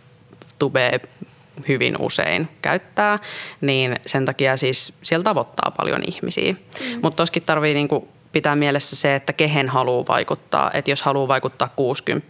tubee 0.59 0.99
hyvin 1.67 1.95
usein 1.99 2.47
käyttää, 2.61 3.19
niin 3.61 3.99
sen 4.05 4.25
takia 4.25 4.57
siis 4.57 4.93
siellä 5.01 5.23
tavoittaa 5.23 5.73
paljon 5.77 6.01
ihmisiä. 6.07 6.51
Mm. 6.53 6.99
Mutta 7.01 7.17
toskin 7.17 7.43
tarvii 7.45 7.73
niinku 7.73 8.07
pitää 8.33 8.55
mielessä 8.55 8.95
se, 8.95 9.15
että 9.15 9.33
kehen 9.33 9.69
haluaa 9.69 10.05
vaikuttaa. 10.07 10.71
Että 10.73 10.91
jos 10.91 11.01
haluaa 11.01 11.27
vaikuttaa 11.27 11.69
60 11.75 12.27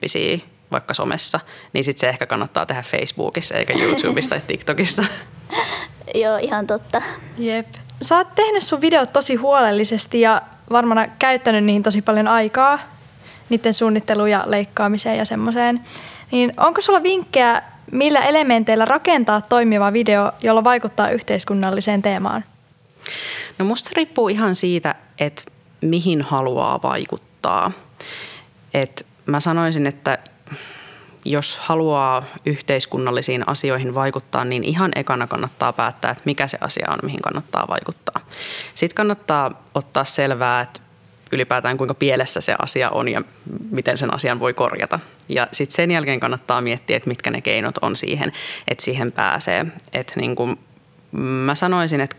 vaikka 0.72 0.94
somessa, 0.94 1.40
niin 1.74 1.84
sitten 1.84 2.00
se 2.00 2.10
ehkä 2.10 2.26
kannattaa 2.26 2.66
tehdä 2.66 2.82
Facebookissa 2.82 3.56
eikä 3.56 3.74
YouTubessa 3.74 4.30
tai 4.30 4.42
TikTokissa. 4.48 5.06
Joo, 6.24 6.38
ihan 6.38 6.68
totta. 6.68 7.02
Jep. 7.38 7.68
Sä 8.02 8.18
oot 8.18 8.36
tehnyt 8.36 8.64
sun 8.64 8.82
videot 8.82 9.14
tosi 9.14 9.36
huolellisesti 9.36 10.22
ja 10.22 10.42
varmana 10.72 11.08
käyttänyt 11.08 11.64
niihin 11.64 11.84
tosi 11.84 12.02
paljon 12.02 12.28
aikaa, 12.28 12.80
niiden 13.50 13.74
suunnitteluun 13.74 14.30
ja 14.30 14.44
leikkaamiseen 14.48 15.18
ja 15.18 15.26
semmoiseen. 15.26 15.80
Niin 16.32 16.54
onko 16.58 16.82
sulla 16.82 17.04
vinkkejä, 17.04 17.62
millä 17.92 18.22
elementeillä 18.22 18.86
rakentaa 18.86 19.42
toimiva 19.42 19.94
video, 19.94 20.32
jolla 20.42 20.64
vaikuttaa 20.64 21.10
yhteiskunnalliseen 21.10 22.02
teemaan? 22.02 22.44
No 23.60 23.66
musta 23.66 23.90
riippuu 23.96 24.30
ihan 24.30 24.56
siitä, 24.56 24.96
että 25.20 25.44
mihin 25.84 26.22
haluaa 26.22 26.82
vaikuttaa. 26.82 27.72
Et 28.74 29.06
mä 29.26 29.40
sanoisin, 29.40 29.88
että 29.88 30.18
jos 31.26 31.58
haluaa 31.58 32.24
yhteiskunnallisiin 32.46 33.50
asioihin 33.50 33.96
vaikuttaa, 33.96 34.46
niin 34.46 34.64
ihan 34.64 34.92
ekana 34.96 35.28
kannattaa 35.28 35.74
päättää, 35.74 36.12
että 36.12 36.24
mikä 36.26 36.48
se 36.48 36.58
asia 36.62 36.88
on, 36.92 37.00
mihin 37.04 37.22
kannattaa 37.22 37.68
vaikuttaa. 37.68 38.22
Sitten 38.76 38.96
kannattaa 38.96 39.64
ottaa 39.76 40.06
selvää, 40.06 40.62
että 40.62 40.80
ylipäätään 41.32 41.78
kuinka 41.78 41.94
pielessä 41.94 42.42
se 42.42 42.56
asia 42.60 42.90
on 42.90 43.10
ja 43.10 43.22
miten 43.72 43.98
sen 43.98 44.14
asian 44.14 44.40
voi 44.40 44.54
korjata. 44.54 45.00
Ja 45.30 45.48
sitten 45.52 45.76
sen 45.76 45.92
jälkeen 45.92 46.20
kannattaa 46.20 46.62
miettiä, 46.62 46.98
että 46.98 47.10
mitkä 47.10 47.32
ne 47.32 47.42
keinot 47.42 47.78
on 47.82 47.96
siihen, 47.96 48.32
että 48.68 48.84
siihen 48.84 49.12
pääsee. 49.12 49.66
Että 49.94 50.14
niin 50.20 50.36
kuin 50.36 50.60
mä 51.22 51.56
sanoisin, 51.56 52.02
että 52.02 52.16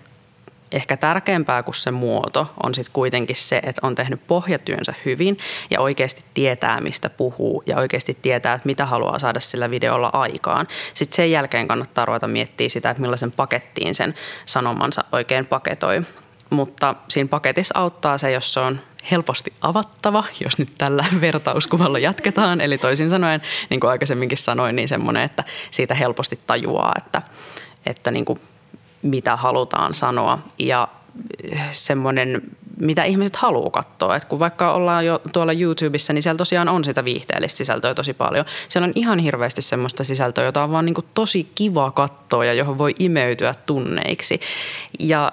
ehkä 0.75 0.97
tärkeämpää 0.97 1.63
kuin 1.63 1.75
se 1.75 1.91
muoto 1.91 2.55
on 2.63 2.75
sitten 2.75 2.93
kuitenkin 2.93 3.37
se, 3.37 3.57
että 3.57 3.87
on 3.87 3.95
tehnyt 3.95 4.21
pohjatyönsä 4.27 4.95
hyvin 5.05 5.39
ja 5.71 5.81
oikeasti 5.81 6.25
tietää, 6.35 6.81
mistä 6.81 7.11
puhuu 7.11 7.63
ja 7.67 7.77
oikeasti 7.77 8.19
tietää, 8.23 8.55
että 8.55 8.67
mitä 8.67 8.87
haluaa 8.87 9.19
saada 9.19 9.41
sillä 9.41 9.71
videolla 9.71 10.11
aikaan. 10.13 10.67
Sitten 10.95 11.17
sen 11.17 11.31
jälkeen 11.31 11.69
kannattaa 11.69 12.05
ruveta 12.05 12.29
miettiä 12.29 12.69
sitä, 12.69 12.91
että 12.91 13.01
millaisen 13.01 13.33
pakettiin 13.33 13.95
sen 13.95 14.15
sanomansa 14.45 15.05
oikein 15.13 15.47
paketoi. 15.47 16.03
Mutta 16.51 16.95
siinä 17.09 17.29
paketissa 17.29 17.79
auttaa 17.79 18.19
se, 18.19 18.31
jos 18.31 18.53
se 18.53 18.61
on 18.61 18.81
helposti 19.11 19.53
avattava, 19.61 20.25
jos 20.41 20.59
nyt 20.59 20.69
tällä 20.79 21.05
vertauskuvalla 21.21 21.99
jatketaan. 21.99 22.61
Eli 22.61 22.79
toisin 22.79 23.11
sanoen, 23.11 23.43
niin 23.71 23.81
kuin 23.81 23.91
aikaisemminkin 23.91 24.39
sanoin, 24.39 24.77
niin 24.77 24.89
semmoinen, 24.89 25.23
että 25.23 25.45
siitä 25.71 25.95
helposti 25.95 26.39
tajuaa, 26.47 26.93
että, 26.99 27.23
että 27.87 28.11
niin 28.11 28.25
kuin 28.25 28.41
mitä 29.05 29.37
halutaan 29.37 29.95
sanoa 29.95 30.39
ja 30.59 30.89
semmoinen, 31.71 32.43
mitä 32.81 33.05
ihmiset 33.05 33.37
haluaa 33.37 33.71
katsoa. 33.71 34.17
Et 34.17 34.25
kun 34.25 34.39
vaikka 34.39 34.73
ollaan 34.73 35.07
jo 35.07 35.21
tuolla 35.33 35.53
YouTubessa, 35.53 36.13
niin 36.13 36.23
siellä 36.23 36.39
tosiaan 36.39 36.69
on 36.69 36.85
sitä 36.85 37.05
viihteellistä 37.05 37.59
sisältöä 37.59 37.95
tosi 37.95 38.15
paljon. 38.15 38.45
Siellä 38.69 38.87
on 38.87 38.93
ihan 38.95 39.19
hirveästi 39.19 39.63
semmoista 39.63 40.05
sisältöä, 40.05 40.45
jota 40.45 40.63
on 40.63 40.73
vaan 40.73 40.87
niin 40.87 40.95
tosi 41.15 41.51
kiva 41.55 41.91
katsoa 41.91 42.45
ja 42.45 42.55
johon 42.55 42.79
voi 42.79 42.95
imeytyä 42.99 43.55
tunneiksi. 43.67 44.41
Ja 44.99 45.33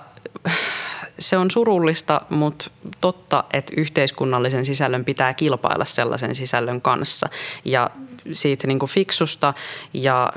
se 1.20 1.38
on 1.38 1.52
surullista, 1.52 2.22
mutta 2.30 2.72
totta, 3.02 3.44
että 3.54 3.74
yhteiskunnallisen 3.78 4.66
sisällön 4.66 5.06
pitää 5.06 5.34
kilpailla 5.34 5.86
sellaisen 5.86 6.36
sisällön 6.36 6.82
kanssa. 6.82 7.30
Ja 7.66 7.90
siitä 8.34 8.68
niin 8.68 8.80
kuin 8.80 8.90
fiksusta 8.90 9.54
ja 9.94 10.34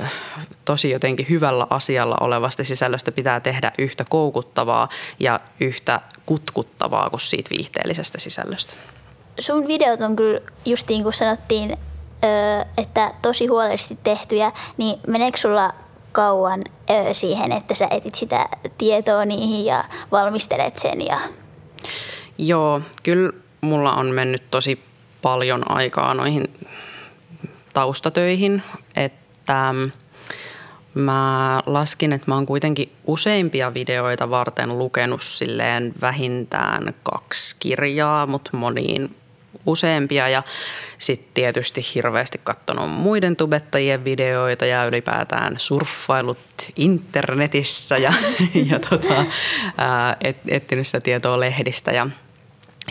tosi 0.65 0.91
jotenkin 0.91 1.27
hyvällä 1.29 1.67
asialla 1.71 2.17
olevasta 2.21 2.65
sisällöstä 2.65 3.13
pitää 3.13 3.41
tehdä 3.41 3.73
yhtä 3.79 4.05
koukuttavaa 4.09 4.89
ja 5.19 5.41
yhtä 5.61 6.01
kutkuttavaa 6.27 7.11
kuin 7.11 7.21
siitä 7.21 7.51
viihteellisestä 7.51 8.21
sisällöstä. 8.21 8.73
Sun 9.39 9.69
videot 9.69 10.01
on 10.01 10.17
kyllä 10.17 10.41
just 10.65 10.89
niin 10.89 11.03
kuin 11.03 11.13
sanottiin, 11.13 11.77
että 12.77 13.15
tosi 13.23 13.47
huolellisesti 13.47 13.99
tehtyjä, 14.05 14.53
niin 14.77 15.01
meneekö 15.07 15.39
sulla 15.39 15.71
kauan 16.15 16.65
siihen, 17.13 17.53
että 17.53 17.75
sä 17.75 17.89
etit 17.91 18.15
sitä 18.15 18.49
tietoa 18.79 19.25
niihin 19.25 19.65
ja 19.65 19.85
valmistelet 20.13 20.79
sen? 20.79 21.07
Ja... 21.07 21.19
Joo, 22.39 22.81
kyllä 23.03 23.33
mulla 23.61 23.93
on 23.93 24.07
mennyt 24.07 24.43
tosi 24.51 24.79
paljon 25.23 25.71
aikaa 25.71 26.15
noihin 26.15 26.45
taustatöihin, 27.75 28.63
että 28.97 29.73
mm, 29.73 29.91
mä 30.95 31.61
laskin, 31.67 32.13
että 32.13 32.25
mä 32.31 32.35
oon 32.35 32.47
kuitenkin 32.47 32.93
useimpia 33.07 33.75
videoita 33.75 34.31
varten 34.31 34.79
lukenut 34.79 35.23
silleen 35.23 35.95
vähintään 36.01 36.95
kaksi 37.03 37.57
kirjaa, 37.61 38.27
mutta 38.27 38.57
moniin 38.57 39.11
useampia 39.67 40.29
ja 40.29 40.43
sitten 40.99 41.29
tietysti 41.35 41.81
hirveästi 41.95 42.41
katsonut 42.45 42.91
muiden 42.91 43.37
tubettajien 43.37 44.05
videoita 44.05 44.67
ja 44.67 44.85
ylipäätään 44.85 45.55
surffailut 45.59 46.39
internetissä 46.77 47.99
ja, 47.99 48.13
ja 48.71 48.79
tota, 48.79 49.25
et, 50.21 50.37
etsinyt 50.49 50.87
sitä 50.87 51.01
tietoa 51.01 51.41
lehdistä 51.41 51.93
ja 51.93 52.07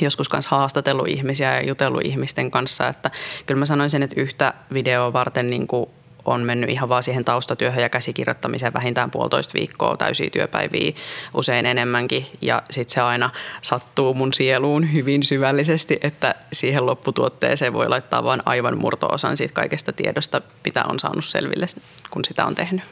joskus 0.01 0.31
myös 0.31 0.47
haastatellut 0.47 1.07
ihmisiä 1.07 1.55
ja 1.55 1.65
jutellut 1.65 2.05
ihmisten 2.05 2.51
kanssa, 2.51 2.87
että 2.87 3.11
kyllä 3.45 3.59
mä 3.59 3.65
sanoisin, 3.65 4.03
että 4.03 4.21
yhtä 4.21 4.53
videoa 4.73 5.13
varten 5.13 5.49
niin 5.49 5.67
kuin 5.67 5.89
on 6.25 6.41
mennyt 6.41 6.69
ihan 6.69 6.89
vaan 6.89 7.03
siihen 7.03 7.25
taustatyöhön 7.25 7.83
ja 7.83 7.89
käsikirjoittamiseen 7.89 8.73
vähintään 8.73 9.11
puolitoista 9.11 9.53
viikkoa 9.53 9.97
täysiä 9.97 10.29
työpäiviä, 10.29 10.93
usein 11.33 11.65
enemmänkin. 11.65 12.25
Ja 12.41 12.61
sitten 12.69 12.93
se 12.93 13.01
aina 13.01 13.29
sattuu 13.61 14.13
mun 14.13 14.33
sieluun 14.33 14.93
hyvin 14.93 15.23
syvällisesti, 15.23 15.99
että 16.01 16.35
siihen 16.53 16.85
lopputuotteeseen 16.85 17.73
voi 17.73 17.89
laittaa 17.89 18.23
vain 18.23 18.41
aivan 18.45 18.77
murto-osan 18.77 19.37
siitä 19.37 19.53
kaikesta 19.53 19.93
tiedosta, 19.93 20.41
mitä 20.65 20.83
on 20.89 20.99
saanut 20.99 21.25
selville, 21.25 21.65
kun 22.09 22.25
sitä 22.25 22.45
on 22.45 22.55
tehnyt. 22.55 22.83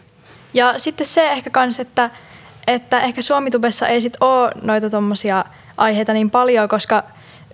Ja 0.53 0.79
sitten 0.79 1.07
se 1.07 1.31
ehkä 1.31 1.50
kans, 1.50 1.79
että, 1.79 2.09
että 2.67 3.00
ehkä 3.00 3.21
Suomitubessa 3.21 3.88
ei 3.88 4.01
sit 4.01 4.17
ole 4.19 4.51
noita 4.61 4.89
tuommoisia 4.89 5.45
aiheita 5.77 6.13
niin 6.13 6.29
paljon, 6.29 6.69
koska 6.69 7.03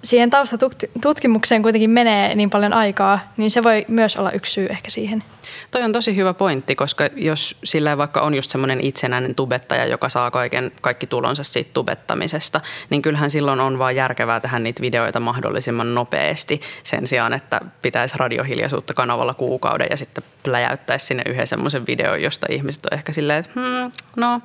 siihen 0.04 0.30
taustatutkimukseen 0.30 1.62
kuitenkin 1.62 1.90
menee 1.90 2.36
niin 2.36 2.50
paljon 2.50 2.74
aikaa, 2.74 3.20
niin 3.38 3.52
se 3.52 3.64
voi 3.64 3.86
myös 3.88 4.18
olla 4.18 4.32
yksi 4.32 4.52
syy 4.52 4.68
ehkä 4.70 4.90
siihen. 4.90 5.24
Toi 5.72 5.84
on 5.84 5.92
tosi 5.92 6.16
hyvä 6.16 6.34
pointti, 6.34 6.76
koska 6.76 7.10
jos 7.16 7.56
sillä 7.64 7.98
vaikka 7.98 8.22
on 8.22 8.34
just 8.34 8.52
semmoinen 8.52 8.82
itsenäinen 8.82 9.36
tubettaja, 9.36 9.86
joka 9.86 10.10
saa 10.10 10.32
kaiken, 10.32 10.72
kaikki 10.82 11.08
tulonsa 11.08 11.44
siitä 11.44 11.70
tubettamisesta, 11.74 12.62
niin 12.90 13.02
kyllähän 13.02 13.30
silloin 13.30 13.60
on 13.60 13.80
vaan 13.80 13.96
järkevää 13.96 14.40
tehdä 14.40 14.60
niitä 14.60 14.82
videoita 14.82 15.20
mahdollisimman 15.20 15.96
nopeasti 15.96 16.62
sen 16.84 17.08
sijaan, 17.08 17.34
että 17.34 17.62
pitäisi 17.82 18.16
radiohiljaisuutta 18.18 18.94
kanavalla 18.94 19.34
kuukauden 19.34 19.88
ja 19.90 19.98
sitten 19.98 20.24
pläjäyttäisi 20.44 21.06
sinne 21.06 21.24
yhden 21.26 21.48
semmoisen 21.48 21.88
videon, 21.88 22.22
josta 22.22 22.48
ihmiset 22.50 22.86
on 22.86 22.98
ehkä 22.98 23.12
silleen, 23.12 23.40
että 23.40 23.52
hmm, 23.56 23.92
no, 24.16 24.42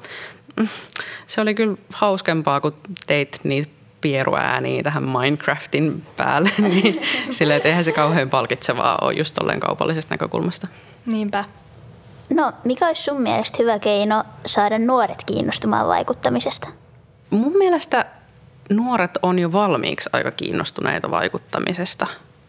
se 1.27 1.41
oli 1.41 1.55
kyllä 1.55 1.77
hauskempaa, 1.93 2.61
kun 2.61 2.75
teit 3.07 3.41
niitä 3.45 3.82
pieruääniä 4.03 4.83
tähän 4.83 5.09
Minecraftin 5.09 6.03
päälle, 6.17 6.51
niin 6.69 7.01
silleen, 7.31 7.57
että 7.57 7.69
eihän 7.69 7.85
se 7.85 7.93
kauhean 7.93 8.31
palkitsevaa 8.31 8.99
ole 9.01 9.13
just 9.13 9.35
tolleen 9.35 9.61
kaupallisesta 9.61 10.15
näkökulmasta. 10.15 10.69
Niinpä. 11.07 11.45
No, 12.31 12.53
mikä 12.65 12.87
olisi 12.87 13.03
sun 13.03 13.23
mielestä 13.23 13.59
hyvä 13.61 13.79
keino 13.79 14.25
saada 14.47 14.79
nuoret 14.79 15.25
kiinnostumaan 15.25 15.89
vaikuttamisesta? 15.89 16.69
Mun 17.31 17.59
mielestä 17.59 18.07
nuoret 18.71 19.11
on 19.23 19.39
jo 19.39 19.53
valmiiksi 19.53 20.11
aika 20.13 20.31
kiinnostuneita 20.31 21.11
vaikuttamisesta. 21.11 22.07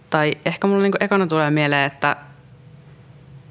Tai 0.10 0.34
ehkä 0.46 0.68
mulla 0.68 0.82
niin 0.82 0.94
ekana 1.00 1.28
tulee 1.28 1.52
mieleen, 1.52 1.86
että 1.86 2.16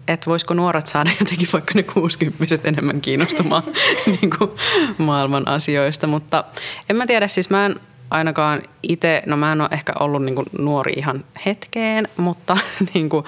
että 0.08 0.26
voisiko 0.26 0.54
nuoret 0.54 0.86
saada 0.86 1.10
jotenkin 1.20 1.48
vaikka 1.52 1.72
ne 1.74 1.82
60 1.82 2.58
enemmän 2.64 3.00
kiinnostumaan 3.00 3.62
niin 4.06 4.30
kuin 4.38 4.50
maailman 4.98 5.48
asioista. 5.48 6.06
Mutta 6.06 6.44
en 6.90 6.96
mä 6.96 7.06
tiedä, 7.06 7.28
siis 7.28 7.50
mä 7.50 7.66
en 7.66 7.80
ainakaan 8.12 8.62
itse, 8.82 9.22
no 9.26 9.36
mä 9.36 9.52
en 9.52 9.60
ole 9.60 9.68
ehkä 9.72 9.92
ollut 10.00 10.24
niin 10.24 10.44
nuori 10.58 10.92
ihan 10.96 11.24
hetkeen, 11.46 12.08
mutta 12.16 12.56
niin 12.94 13.08
kuin, 13.08 13.24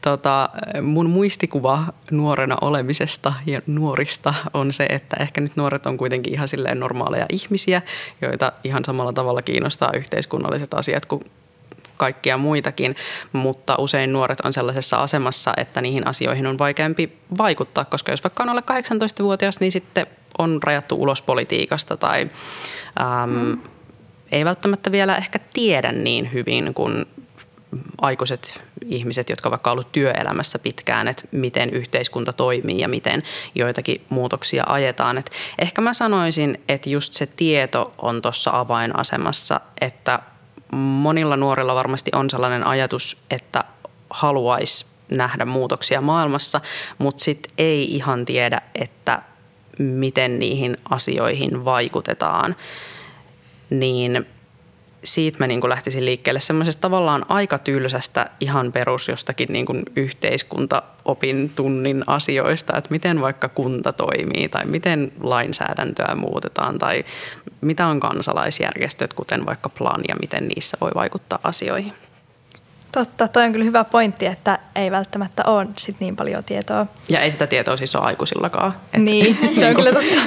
tota, 0.00 0.48
mun 0.82 1.10
muistikuva 1.10 1.84
nuorena 2.10 2.56
olemisesta 2.60 3.32
ja 3.46 3.60
nuorista 3.66 4.34
on 4.54 4.72
se, 4.72 4.86
että 4.86 5.16
ehkä 5.20 5.40
nyt 5.40 5.56
nuoret 5.56 5.86
on 5.86 5.96
kuitenkin 5.96 6.32
ihan 6.32 6.48
silleen 6.48 6.80
normaaleja 6.80 7.26
ihmisiä, 7.32 7.82
joita 8.22 8.52
ihan 8.64 8.84
samalla 8.84 9.12
tavalla 9.12 9.42
kiinnostaa 9.42 9.92
yhteiskunnalliset 9.92 10.74
asiat 10.74 11.06
kuin 11.06 11.22
kaikkia 11.96 12.38
muitakin, 12.38 12.96
mutta 13.32 13.74
usein 13.78 14.12
nuoret 14.12 14.40
on 14.40 14.52
sellaisessa 14.52 14.96
asemassa, 14.96 15.54
että 15.56 15.80
niihin 15.80 16.06
asioihin 16.06 16.46
on 16.46 16.58
vaikeampi 16.58 17.18
vaikuttaa, 17.38 17.84
koska 17.84 18.12
jos 18.12 18.24
vaikka 18.24 18.42
on 18.42 18.48
alle 18.48 18.60
18-vuotias, 18.60 19.60
niin 19.60 19.72
sitten 19.72 20.06
on 20.38 20.62
rajattu 20.62 21.02
ulos 21.02 21.22
politiikasta 21.22 21.96
tai 21.96 22.30
äm, 23.22 23.30
mm. 23.30 23.58
Ei 24.32 24.44
välttämättä 24.44 24.92
vielä 24.92 25.16
ehkä 25.16 25.38
tiedä 25.52 25.92
niin 25.92 26.32
hyvin 26.32 26.74
kuin 26.74 27.06
aikuiset 28.00 28.64
ihmiset, 28.86 29.30
jotka 29.30 29.50
vaikka 29.50 29.70
ollut 29.70 29.92
työelämässä 29.92 30.58
pitkään, 30.58 31.08
että 31.08 31.24
miten 31.32 31.70
yhteiskunta 31.70 32.32
toimii 32.32 32.80
ja 32.80 32.88
miten 32.88 33.22
joitakin 33.54 34.00
muutoksia 34.08 34.64
ajetaan. 34.66 35.18
Et 35.18 35.30
ehkä 35.58 35.80
mä 35.80 35.92
sanoisin, 35.92 36.60
että 36.68 36.90
just 36.90 37.12
se 37.12 37.26
tieto 37.26 37.94
on 37.98 38.22
tuossa 38.22 38.50
avainasemassa, 38.54 39.60
että 39.80 40.18
monilla 40.72 41.36
nuorilla 41.36 41.74
varmasti 41.74 42.10
on 42.14 42.30
sellainen 42.30 42.66
ajatus, 42.66 43.16
että 43.30 43.64
haluaisi 44.10 44.86
nähdä 45.10 45.44
muutoksia 45.44 46.00
maailmassa, 46.00 46.60
mutta 46.98 47.22
sitten 47.22 47.52
ei 47.58 47.94
ihan 47.94 48.24
tiedä, 48.24 48.60
että 48.74 49.22
miten 49.78 50.38
niihin 50.38 50.76
asioihin 50.90 51.64
vaikutetaan. 51.64 52.56
Niin 53.70 54.26
siitä 55.04 55.38
mä 55.38 55.46
niin 55.46 55.68
lähtisin 55.68 56.04
liikkeelle 56.04 56.40
semmoisesta 56.40 56.80
tavallaan 56.80 57.26
aika 57.28 57.58
tylsästä 57.58 58.30
ihan 58.40 58.72
perus 58.72 59.08
jostakin 59.08 59.48
niin 59.52 59.66
kuin 59.66 59.82
yhteiskuntaopin 59.96 61.50
tunnin 61.56 62.04
asioista, 62.06 62.76
että 62.76 62.90
miten 62.90 63.20
vaikka 63.20 63.48
kunta 63.48 63.92
toimii 63.92 64.48
tai 64.48 64.64
miten 64.64 65.12
lainsäädäntöä 65.20 66.14
muutetaan 66.14 66.78
tai 66.78 67.04
mitä 67.60 67.86
on 67.86 68.00
kansalaisjärjestöt, 68.00 69.12
kuten 69.12 69.46
vaikka 69.46 69.68
plan 69.68 70.00
ja 70.08 70.16
miten 70.20 70.48
niissä 70.48 70.76
voi 70.80 70.90
vaikuttaa 70.94 71.38
asioihin. 71.42 71.92
Totta, 72.92 73.28
toi 73.28 73.44
on 73.44 73.52
kyllä 73.52 73.64
hyvä 73.64 73.84
pointti, 73.84 74.26
että 74.26 74.58
ei 74.74 74.90
välttämättä 74.90 75.44
ole 75.44 75.66
sit 75.78 75.96
niin 76.00 76.16
paljon 76.16 76.44
tietoa. 76.44 76.86
Ja 77.08 77.20
ei 77.20 77.30
sitä 77.30 77.46
tietoa 77.46 77.76
siis 77.76 77.96
ole 77.96 78.04
aikuisillakaan. 78.04 78.74
Niin, 78.96 79.38
se 79.54 79.68
on 79.68 79.76
kyllä 79.76 79.92
totta. 79.92 80.20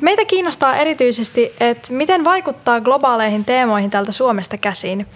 Meitä 0.00 0.24
kiinnostaa 0.24 0.76
erityisesti, 0.76 1.52
että 1.60 1.92
miten 1.92 2.24
vaikuttaa 2.24 2.80
globaaleihin 2.80 3.44
teemoihin 3.44 3.90
täältä 3.90 4.12
Suomesta 4.12 4.58
käsin. 4.58 5.06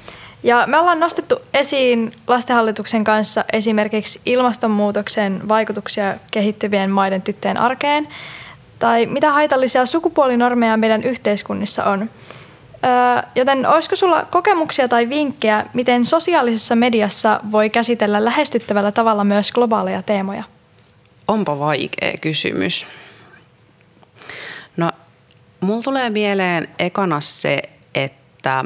Ja 0.42 0.64
me 0.66 0.78
ollaan 0.78 1.00
nostettu 1.00 1.38
esiin 1.54 2.12
lastenhallituksen 2.26 3.04
kanssa 3.04 3.44
esimerkiksi 3.52 4.20
ilmastonmuutoksen 4.26 5.48
vaikutuksia 5.48 6.14
kehittyvien 6.32 6.90
maiden 6.90 7.22
tyttöjen 7.22 7.56
arkeen, 7.58 8.08
tai 8.78 9.06
mitä 9.06 9.30
haitallisia 9.30 9.86
sukupuolinormeja 9.86 10.76
meidän 10.76 11.02
yhteiskunnissa 11.02 11.84
on. 11.84 12.10
joten 13.34 13.66
olisiko 13.66 13.96
sulla 13.96 14.26
kokemuksia 14.30 14.88
tai 14.88 15.08
vinkkejä, 15.08 15.66
miten 15.74 16.06
sosiaalisessa 16.06 16.76
mediassa 16.76 17.40
voi 17.52 17.70
käsitellä 17.70 18.24
lähestyttävällä 18.24 18.92
tavalla 18.92 19.24
myös 19.24 19.52
globaaleja 19.52 20.02
teemoja? 20.02 20.44
Onpa 21.28 21.58
vaikea 21.58 22.12
kysymys. 22.20 22.86
No, 24.80 24.92
mulla 25.60 25.82
tulee 25.82 26.10
mieleen 26.10 26.68
ekana 26.78 27.20
se, 27.20 27.62
että 27.94 28.64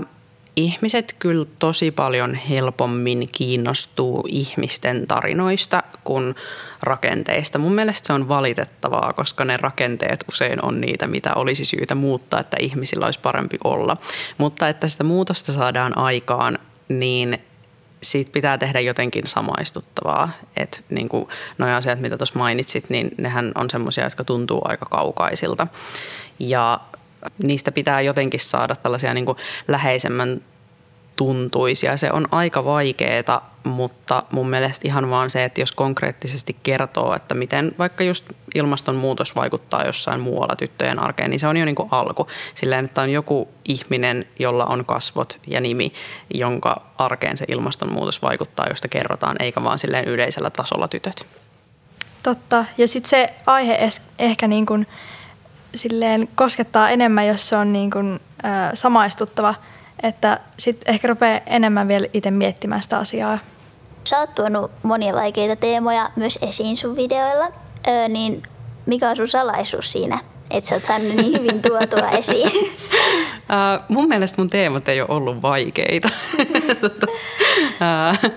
ihmiset 0.56 1.16
kyllä 1.18 1.46
tosi 1.58 1.90
paljon 1.90 2.34
helpommin 2.34 3.28
kiinnostuu 3.32 4.24
ihmisten 4.28 5.06
tarinoista 5.06 5.82
kuin 6.04 6.34
rakenteista. 6.82 7.58
Mun 7.58 7.72
mielestä 7.72 8.06
se 8.06 8.12
on 8.12 8.28
valitettavaa, 8.28 9.12
koska 9.12 9.44
ne 9.44 9.56
rakenteet 9.56 10.24
usein 10.28 10.64
on 10.64 10.80
niitä, 10.80 11.06
mitä 11.06 11.34
olisi 11.34 11.64
syytä 11.64 11.94
muuttaa, 11.94 12.40
että 12.40 12.56
ihmisillä 12.60 13.06
olisi 13.06 13.20
parempi 13.20 13.58
olla. 13.64 13.96
Mutta 14.38 14.68
että 14.68 14.88
sitä 14.88 15.04
muutosta 15.04 15.52
saadaan 15.52 15.98
aikaan, 15.98 16.58
niin 16.88 17.38
siitä 18.04 18.32
pitää 18.32 18.58
tehdä 18.58 18.80
jotenkin 18.80 19.26
samaistuttavaa. 19.26 20.30
Että 20.56 20.80
niin 20.90 21.08
kuin 21.08 21.28
nuo 21.58 21.68
asiat, 21.68 22.00
mitä 22.00 22.16
tuossa 22.16 22.38
mainitsit, 22.38 22.90
niin 22.90 23.10
nehän 23.18 23.52
on 23.54 23.70
semmoisia, 23.70 24.04
jotka 24.04 24.24
tuntuu 24.24 24.60
aika 24.64 24.86
kaukaisilta. 24.86 25.66
Ja 26.38 26.80
niistä 27.42 27.72
pitää 27.72 28.00
jotenkin 28.00 28.40
saada 28.40 28.76
tällaisia 28.76 29.14
niin 29.14 29.26
kuin 29.26 29.38
läheisemmän 29.68 30.40
tuntuisia. 31.16 31.96
Se 31.96 32.12
on 32.12 32.28
aika 32.30 32.64
vaikeaa, 32.64 33.54
mutta 33.64 34.22
mun 34.32 34.50
mielestä 34.50 34.88
ihan 34.88 35.10
vaan 35.10 35.30
se, 35.30 35.44
että 35.44 35.60
jos 35.60 35.72
konkreettisesti 35.72 36.56
kertoo, 36.62 37.14
että 37.14 37.34
miten 37.34 37.74
vaikka 37.78 38.04
just 38.04 38.24
ilmastonmuutos 38.54 39.36
vaikuttaa 39.36 39.84
jossain 39.84 40.20
muualla 40.20 40.56
tyttöjen 40.56 40.98
arkeen, 40.98 41.30
niin 41.30 41.40
se 41.40 41.46
on 41.46 41.56
jo 41.56 41.64
niin 41.64 41.74
kuin 41.74 41.88
alku. 41.90 42.26
Silleen, 42.54 42.84
että 42.84 43.00
on 43.00 43.10
joku 43.10 43.48
ihminen, 43.64 44.26
jolla 44.38 44.64
on 44.64 44.84
kasvot 44.84 45.38
ja 45.46 45.60
nimi, 45.60 45.92
jonka 46.34 46.82
arkeen 46.98 47.36
se 47.36 47.44
ilmastonmuutos 47.48 48.22
vaikuttaa, 48.22 48.68
josta 48.68 48.88
kerrotaan, 48.88 49.36
eikä 49.40 49.64
vaan 49.64 49.78
silleen 49.78 50.04
yleisellä 50.04 50.50
tasolla 50.50 50.88
tytöt. 50.88 51.26
Totta. 52.22 52.64
Ja 52.78 52.88
sitten 52.88 53.10
se 53.10 53.34
aihe 53.46 53.90
ehkä 54.18 54.48
niin 54.48 54.66
kuin 54.66 54.86
silleen 55.74 56.28
koskettaa 56.34 56.90
enemmän, 56.90 57.26
jos 57.26 57.48
se 57.48 57.56
on 57.56 57.72
niin 57.72 57.90
kuin, 57.90 58.20
äh, 58.44 58.70
samaistuttava– 58.74 59.54
että 60.04 60.40
sitten 60.58 60.94
ehkä 60.94 61.08
rupeaa 61.08 61.40
enemmän 61.46 61.88
vielä 61.88 62.06
itse 62.12 62.30
miettimään 62.30 62.82
sitä 62.82 62.98
asiaa. 62.98 63.38
Sä 64.04 64.18
oot 64.18 64.34
tuonut 64.34 64.70
monia 64.82 65.14
vaikeita 65.14 65.56
teemoja 65.56 66.10
myös 66.16 66.38
esiin 66.42 66.76
sun 66.76 66.96
videoilla, 66.96 67.52
öö, 67.88 68.08
niin 68.08 68.42
mikä 68.86 69.10
on 69.10 69.16
sun 69.16 69.28
salaisuus 69.28 69.92
siinä, 69.92 70.18
että 70.50 70.68
sä 70.68 70.74
oot 70.74 70.84
saanut 70.84 71.14
niin 71.14 71.40
hyvin 71.40 71.62
tuotua 71.62 72.10
esiin? 72.20 72.50
Uh, 73.44 73.84
mun 73.88 74.08
mielestä 74.08 74.40
mun 74.40 74.50
teemat 74.50 74.88
ei 74.88 75.00
ole 75.00 75.10
ollut 75.10 75.42
vaikeita. 75.42 76.08
uh, 77.80 78.30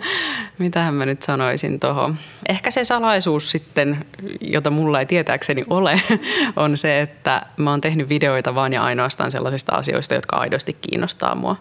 mitähän 0.58 0.94
mä 0.94 1.06
nyt 1.06 1.22
sanoisin 1.22 1.80
tuohon. 1.80 2.18
Ehkä 2.50 2.72
se 2.72 2.84
salaisuus 2.84 3.52
sitten, 3.52 4.06
jota 4.42 4.70
mulla 4.70 5.00
ei 5.00 5.06
tietääkseni 5.06 5.66
ole, 5.70 6.02
on 6.56 6.78
se, 6.78 7.02
että 7.02 7.46
mä 7.58 7.70
oon 7.70 7.82
tehnyt 7.82 8.10
videoita 8.10 8.56
vaan 8.56 8.74
ja 8.74 8.84
ainoastaan 8.84 9.32
sellaisista 9.32 9.76
asioista, 9.76 10.16
jotka 10.16 10.36
aidosti 10.36 10.78
kiinnostaa 10.82 11.36
mua. 11.36 11.56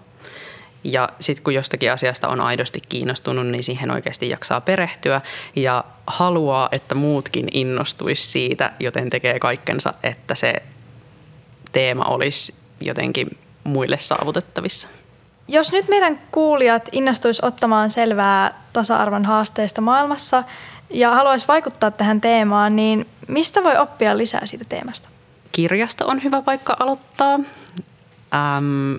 Ja 0.84 1.08
sitten 1.20 1.44
kun 1.44 1.54
jostakin 1.54 1.92
asiasta 1.92 2.28
on 2.28 2.40
aidosti 2.40 2.82
kiinnostunut, 2.88 3.46
niin 3.46 3.64
siihen 3.64 3.90
oikeasti 3.90 4.28
jaksaa 4.28 4.60
perehtyä 4.60 5.20
ja 5.56 5.84
haluaa, 6.06 6.68
että 6.72 6.94
muutkin 6.94 7.48
innostuisi 7.52 8.26
siitä, 8.26 8.72
joten 8.80 9.10
tekee 9.10 9.38
kaikkensa, 9.38 9.94
että 10.02 10.34
se 10.34 10.54
teema 11.72 12.04
olisi 12.04 12.54
jotenkin 12.80 13.38
muille 13.64 13.98
saavutettavissa. 13.98 14.88
Jos 15.48 15.72
nyt 15.72 15.88
meidän 15.88 16.20
kuulijat 16.32 16.88
innostuisi 16.92 17.42
ottamaan 17.44 17.90
selvää 17.90 18.62
tasa-arvon 18.72 19.24
haasteista 19.24 19.80
maailmassa 19.80 20.44
ja 20.90 21.10
haluaisi 21.10 21.48
vaikuttaa 21.48 21.90
tähän 21.90 22.20
teemaan, 22.20 22.76
niin 22.76 23.06
mistä 23.28 23.64
voi 23.64 23.76
oppia 23.76 24.18
lisää 24.18 24.46
siitä 24.46 24.64
teemasta? 24.68 25.08
Kirjasto 25.52 26.06
on 26.06 26.24
hyvä 26.24 26.42
paikka 26.42 26.76
aloittaa. 26.80 27.34
Ähm, 28.34 28.96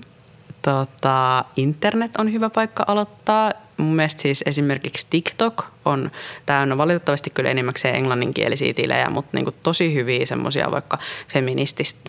tota, 0.62 1.44
internet 1.56 2.10
on 2.18 2.32
hyvä 2.32 2.50
paikka 2.50 2.84
aloittaa. 2.86 3.52
Mun 3.76 3.96
mielestä 3.96 4.22
siis 4.22 4.44
esimerkiksi 4.46 5.06
TikTok 5.10 5.64
on 5.84 6.10
täynnä 6.46 6.78
valitettavasti 6.78 7.30
kyllä 7.30 7.50
enimmäkseen 7.50 7.94
englanninkielisiä 7.94 8.74
tilejä, 8.74 9.10
mutta 9.10 9.30
niin 9.36 9.54
tosi 9.62 9.94
hyviä 9.94 10.26
semmoisia 10.26 10.70
vaikka 10.70 10.98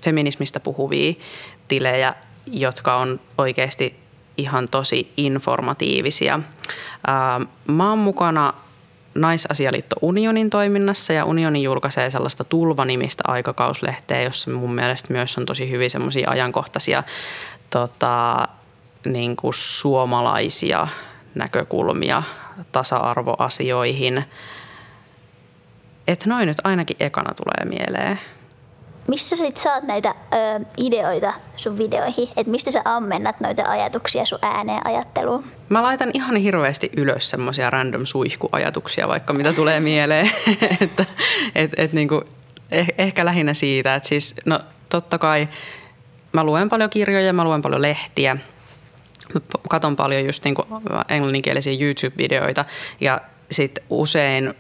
feminismistä 0.03 0.59
puhuvia 0.59 1.13
tilejä, 1.67 2.13
jotka 2.45 2.95
on 2.95 3.19
oikeasti 3.37 4.08
ihan 4.39 4.67
tosi 4.71 5.13
informatiivisia. 5.17 6.39
Mä 7.67 7.89
oon 7.89 7.99
mukana 7.99 8.53
Naisasialiitto 9.15 9.95
Unionin 10.01 10.49
toiminnassa 10.49 11.13
ja 11.13 11.25
Unioni 11.25 11.63
julkaisee 11.63 12.09
sellaista 12.09 12.43
Tulva-nimistä 12.43 13.23
aikakauslehteä, 13.27 14.21
jossa 14.21 14.51
mun 14.51 14.75
mielestä 14.75 15.13
myös 15.13 15.37
on 15.37 15.45
tosi 15.45 15.69
hyvin 15.69 15.89
semmoisia 15.89 16.29
ajankohtaisia 16.29 17.03
tota, 17.69 18.47
niin 19.05 19.35
kuin 19.35 19.53
suomalaisia 19.53 20.87
näkökulmia 21.35 22.23
tasa-arvoasioihin. 22.71 24.23
Että 26.07 26.29
noin 26.29 26.47
nyt 26.47 26.57
ainakin 26.63 26.97
ekana 26.99 27.33
tulee 27.33 27.77
mieleen. 27.77 28.19
Mistä 29.09 29.29
sä 29.29 29.35
sit 29.35 29.57
saat 29.57 29.83
näitä 29.83 30.09
ö, 30.33 30.65
ideoita 30.77 31.33
sun 31.55 31.77
videoihin? 31.77 32.27
Et 32.37 32.47
mistä 32.47 32.71
sä 32.71 32.81
ammennat 32.85 33.39
noita 33.39 33.63
ajatuksia 33.67 34.25
sun 34.25 34.39
ääneen 34.41 34.87
ajatteluun? 34.87 35.43
Mä 35.69 35.83
laitan 35.83 36.11
ihan 36.13 36.35
hirveästi 36.35 36.89
ylös 36.97 37.29
semmoisia 37.29 37.69
random 37.69 38.05
suihkuajatuksia, 38.05 39.07
vaikka 39.07 39.33
mitä 39.33 39.53
tulee 39.53 39.79
mieleen. 39.79 40.31
että 40.81 41.05
et, 41.55 41.71
et 41.77 41.93
niinku, 41.93 42.21
eh, 42.71 42.87
ehkä 42.97 43.25
lähinnä 43.25 43.53
siitä, 43.53 43.95
että 43.95 44.09
siis 44.09 44.35
no 44.45 44.59
totta 44.89 45.17
kai 45.17 45.49
mä 46.33 46.43
luen 46.43 46.69
paljon 46.69 46.89
kirjoja, 46.89 47.33
mä 47.33 47.43
luen 47.43 47.61
paljon 47.61 47.81
lehtiä. 47.81 48.37
Mä 49.33 49.41
katon 49.69 49.95
paljon 49.95 50.25
just 50.25 50.43
niin 50.43 50.55
englanninkielisiä 51.09 51.73
YouTube-videoita 51.73 52.65
ja 53.01 53.21
sitten 53.51 53.83
usein 53.89 54.53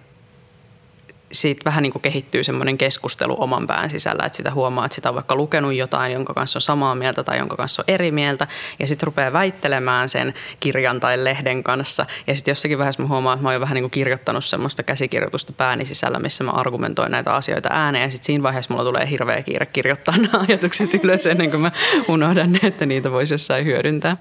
siitä 1.31 1.65
vähän 1.65 1.83
niin 1.83 1.91
kuin 1.91 2.01
kehittyy 2.01 2.43
semmoinen 2.43 2.77
keskustelu 2.77 3.35
oman 3.39 3.67
pään 3.67 3.89
sisällä, 3.89 4.25
että 4.25 4.37
sitä 4.37 4.51
huomaa, 4.51 4.85
että 4.85 4.95
sitä 4.95 5.09
on 5.09 5.15
vaikka 5.15 5.35
lukenut 5.35 5.73
jotain, 5.73 6.11
jonka 6.11 6.33
kanssa 6.33 6.57
on 6.57 6.61
samaa 6.61 6.95
mieltä 6.95 7.23
tai 7.23 7.37
jonka 7.37 7.55
kanssa 7.55 7.81
on 7.81 7.93
eri 7.93 8.11
mieltä, 8.11 8.47
ja 8.79 8.87
sitten 8.87 9.07
rupeaa 9.07 9.33
väittelemään 9.33 10.09
sen 10.09 10.33
kirjan 10.59 10.99
tai 10.99 11.23
lehden 11.23 11.63
kanssa, 11.63 12.05
ja 12.27 12.35
sitten 12.35 12.51
jossakin 12.51 12.77
vaiheessa 12.77 13.03
mä 13.03 13.09
huomaan, 13.09 13.35
että 13.35 13.43
mä 13.43 13.49
oon 13.49 13.53
jo 13.53 13.59
vähän 13.61 13.75
niin 13.75 13.83
kuin 13.83 13.91
kirjoittanut 13.91 14.45
semmoista 14.45 14.83
käsikirjoitusta 14.83 15.53
pääni 15.53 15.85
sisällä, 15.85 16.19
missä 16.19 16.43
mä 16.43 16.51
argumentoin 16.51 17.11
näitä 17.11 17.33
asioita 17.33 17.69
ääneen, 17.71 18.03
ja 18.03 18.09
sitten 18.09 18.25
siinä 18.25 18.43
vaiheessa 18.43 18.73
mulla 18.73 18.89
tulee 18.89 19.09
hirveä 19.09 19.43
kiire 19.43 19.65
kirjoittaa 19.65 20.17
nämä 20.31 20.45
ajatukset 20.49 20.93
ylös 21.03 21.25
ennen 21.25 21.51
kuin 21.51 21.61
mä 21.61 21.71
unohdan 22.07 22.51
ne, 22.51 22.59
että 22.63 22.85
niitä 22.85 23.11
voisi 23.11 23.33
jossain 23.33 23.65
hyödyntää. 23.65 24.17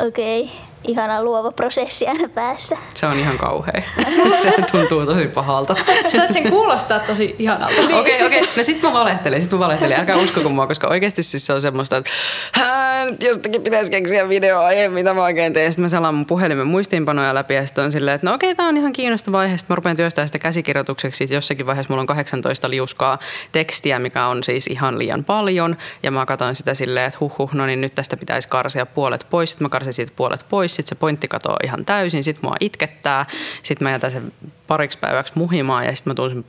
Okei, 0.00 0.42
okay. 0.42 0.69
Ihana 0.84 1.24
luova 1.24 1.52
prosessi 1.52 2.06
aina 2.06 2.28
päässä. 2.28 2.76
Se 2.94 3.06
on 3.06 3.18
ihan 3.18 3.38
kauhea. 3.38 3.82
se 4.42 4.54
tuntuu 4.72 5.06
tosi 5.06 5.26
pahalta. 5.26 5.76
Sä 6.08 6.26
sen 6.32 6.50
kuulostaa 6.50 6.98
tosi 6.98 7.36
ihanalta. 7.38 7.80
Okei, 7.80 7.94
okei. 8.00 8.26
Okay, 8.26 8.26
okay. 8.26 8.48
No 8.56 8.62
sit 8.62 8.82
mä 8.82 8.92
valehtelen, 8.92 9.42
sit 9.42 9.52
mä 9.52 9.58
valehtelen. 9.58 10.00
Älkää 10.00 10.16
uskoko 10.16 10.48
mua, 10.48 10.66
koska 10.66 10.88
oikeasti 10.88 11.22
siis 11.22 11.46
se 11.46 11.52
on 11.52 11.60
semmoista, 11.60 11.96
että 11.96 12.10
jostakin 13.26 13.62
pitäisi 13.62 13.90
keksiä 13.90 14.28
videoaihe, 14.28 14.88
mitä 14.88 15.14
mä 15.14 15.22
oikein 15.22 15.52
teen. 15.52 15.72
Sitten 15.72 15.82
mä 15.82 15.88
selaan 15.88 16.14
mun 16.14 16.26
puhelimen 16.26 16.66
muistiinpanoja 16.66 17.34
läpi 17.34 17.54
ja 17.54 17.66
sitten 17.66 17.84
on 17.84 17.92
silleen, 17.92 18.14
että 18.14 18.26
no 18.26 18.34
okei, 18.34 18.48
okay, 18.48 18.56
tää 18.56 18.66
on 18.66 18.76
ihan 18.76 18.92
kiinnostava 18.92 19.38
aihe. 19.38 19.56
Sitten 19.56 19.72
mä 19.72 19.76
rupean 19.76 19.96
työstämään 19.96 20.28
sitä 20.28 20.38
käsikirjoitukseksi. 20.38 21.18
Sitten 21.18 21.34
jossakin 21.34 21.66
vaiheessa 21.66 21.92
mulla 21.92 22.00
on 22.00 22.06
18 22.06 22.70
liuskaa 22.70 23.18
tekstiä, 23.52 23.98
mikä 23.98 24.26
on 24.26 24.44
siis 24.44 24.66
ihan 24.66 24.98
liian 24.98 25.24
paljon. 25.24 25.76
Ja 26.02 26.10
mä 26.10 26.26
katsoin 26.26 26.54
sitä 26.54 26.74
silleen, 26.74 27.06
että 27.06 27.18
huh, 27.20 27.38
huh 27.38 27.52
no 27.52 27.66
niin 27.66 27.80
nyt 27.80 27.94
tästä 27.94 28.16
pitäisi 28.16 28.48
karsia 28.48 28.86
puolet 28.86 29.26
pois. 29.30 29.50
Sitten 29.50 29.64
mä 29.64 29.68
karsin 29.68 29.92
siitä 29.92 30.12
puolet 30.16 30.44
pois, 30.48 30.69
sitten 30.76 30.88
se 30.88 30.94
pointti 30.94 31.28
katoaa 31.28 31.58
ihan 31.64 31.84
täysin, 31.84 32.24
sitten 32.24 32.44
mua 32.44 32.56
itkettää, 32.60 33.26
sitten 33.62 33.86
mä 33.86 33.92
jätän 33.92 34.10
sen 34.10 34.32
pariksi 34.66 34.98
päiväksi 34.98 35.32
muhimaan 35.36 35.84
ja 35.84 35.96
sitten 35.96 36.10
mä 36.10 36.14
tuun 36.14 36.44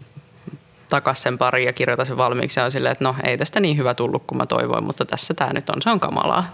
takas 0.89 1.21
sen 1.21 1.37
pari 1.37 1.65
ja 1.65 1.73
kirjoitan 1.73 2.05
sen 2.05 2.17
valmiiksi 2.17 2.59
ja 2.59 2.63
on 2.63 2.71
silleen, 2.71 2.91
että 2.91 3.03
no 3.03 3.15
ei 3.23 3.37
tästä 3.37 3.59
niin 3.59 3.77
hyvä 3.77 3.93
tullut 3.93 4.23
kuin 4.27 4.37
mä 4.37 4.45
toivoin, 4.45 4.83
mutta 4.83 5.05
tässä 5.05 5.33
tämä 5.33 5.53
nyt 5.53 5.69
on, 5.69 5.81
se 5.81 5.89
on 5.89 5.99
kamalaa. 5.99 6.53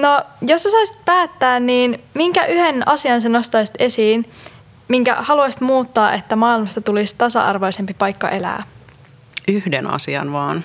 No, 0.00 0.22
jos 0.46 0.62
sä 0.62 0.70
saisit 0.70 1.04
päättää, 1.04 1.60
niin 1.60 2.00
minkä 2.14 2.46
yhden 2.46 2.88
asian 2.88 3.22
sä 3.22 3.28
nostaisit 3.28 3.74
esiin, 3.78 4.30
minkä 4.88 5.14
haluaisit 5.14 5.60
muuttaa, 5.60 6.12
että 6.12 6.36
maailmasta 6.36 6.80
tulisi 6.80 7.14
tasa-arvoisempi 7.18 7.94
paikka 7.94 8.28
elää? 8.28 8.62
Yhden 9.48 9.86
asian 9.86 10.32
vaan. 10.32 10.64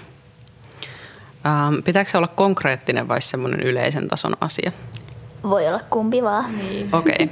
Ähm, 1.46 1.76
pitääkö 1.86 2.10
se 2.10 2.18
olla 2.18 2.28
konkreettinen 2.28 3.08
vai 3.08 3.22
semmoinen 3.22 3.60
yleisen 3.60 4.08
tason 4.08 4.34
asia? 4.42 4.72
Voi 5.44 5.68
olla 5.68 5.80
kumpi 5.90 6.24
vaan. 6.24 6.58
Niin. 6.58 6.90
Okei. 6.92 7.16
Okay. 7.24 7.28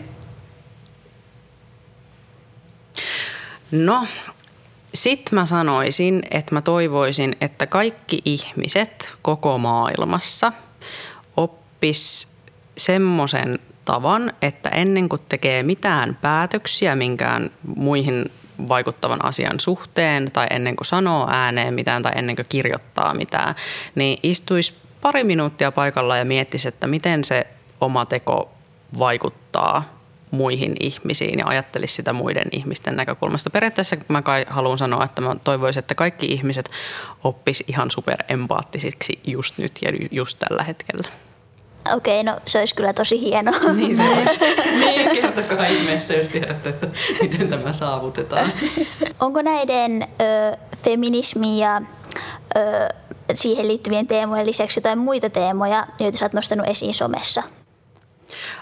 No, 3.71 4.07
sitten 4.93 5.35
mä 5.35 5.45
sanoisin, 5.45 6.23
että 6.31 6.55
mä 6.55 6.61
toivoisin, 6.61 7.35
että 7.41 7.67
kaikki 7.67 8.21
ihmiset 8.25 9.15
koko 9.21 9.57
maailmassa 9.57 10.53
oppis 11.37 12.27
semmoisen 12.77 13.59
tavan, 13.85 14.33
että 14.41 14.69
ennen 14.69 15.09
kuin 15.09 15.21
tekee 15.29 15.63
mitään 15.63 16.17
päätöksiä 16.21 16.95
minkään 16.95 17.51
muihin 17.75 18.25
vaikuttavan 18.69 19.25
asian 19.25 19.59
suhteen 19.59 20.31
tai 20.31 20.47
ennen 20.49 20.75
kuin 20.75 20.85
sanoo 20.85 21.27
ääneen 21.29 21.73
mitään 21.73 22.01
tai 22.01 22.11
ennen 22.15 22.35
kuin 22.35 22.45
kirjoittaa 22.49 23.13
mitään, 23.13 23.55
niin 23.95 24.17
istuisi 24.23 24.73
pari 25.01 25.23
minuuttia 25.23 25.71
paikalla 25.71 26.17
ja 26.17 26.25
miettisi, 26.25 26.67
että 26.67 26.87
miten 26.87 27.23
se 27.23 27.47
oma 27.81 28.05
teko 28.05 28.51
vaikuttaa 28.99 29.83
muihin 30.31 30.75
ihmisiin 30.79 31.39
ja 31.39 31.47
ajattelisi 31.47 31.95
sitä 31.95 32.13
muiden 32.13 32.47
ihmisten 32.51 32.95
näkökulmasta. 32.95 33.49
Periaatteessa 33.49 33.97
mä 34.07 34.21
kai 34.21 34.45
haluan 34.49 34.77
sanoa, 34.77 35.03
että 35.03 35.21
mä 35.21 35.35
toivoisin, 35.43 35.79
että 35.79 35.95
kaikki 35.95 36.25
ihmiset 36.25 36.71
oppis 37.23 37.63
ihan 37.67 37.91
superempaattisiksi 37.91 39.19
just 39.23 39.57
nyt 39.57 39.71
ja 39.81 39.91
just 40.11 40.39
tällä 40.39 40.63
hetkellä. 40.63 41.09
Okei, 41.95 42.21
okay, 42.21 42.33
no 42.33 42.39
se 42.47 42.59
olisi 42.59 42.75
kyllä 42.75 42.93
tosi 42.93 43.21
hienoa. 43.21 43.59
Niin 43.73 43.95
se 43.95 44.09
olisi. 44.09 44.39
niin, 44.85 45.09
kertokaa 45.09 45.65
ihmeessä, 45.65 46.13
jos 46.13 46.29
tiedätte, 46.29 46.69
että 46.69 46.87
miten 47.21 47.47
tämä 47.47 47.73
saavutetaan. 47.73 48.51
Onko 49.19 49.41
näiden 49.41 50.01
ö, 50.01 50.57
feminismi 50.83 51.59
ja 51.59 51.81
ö, 52.57 52.59
siihen 53.33 53.67
liittyvien 53.67 54.07
teemojen 54.07 54.45
lisäksi 54.45 54.77
jotain 54.77 54.99
muita 54.99 55.29
teemoja, 55.29 55.87
joita 55.99 56.17
sä 56.17 56.25
oot 56.25 56.33
nostanut 56.33 56.67
esiin 56.67 56.93
somessa? 56.93 57.43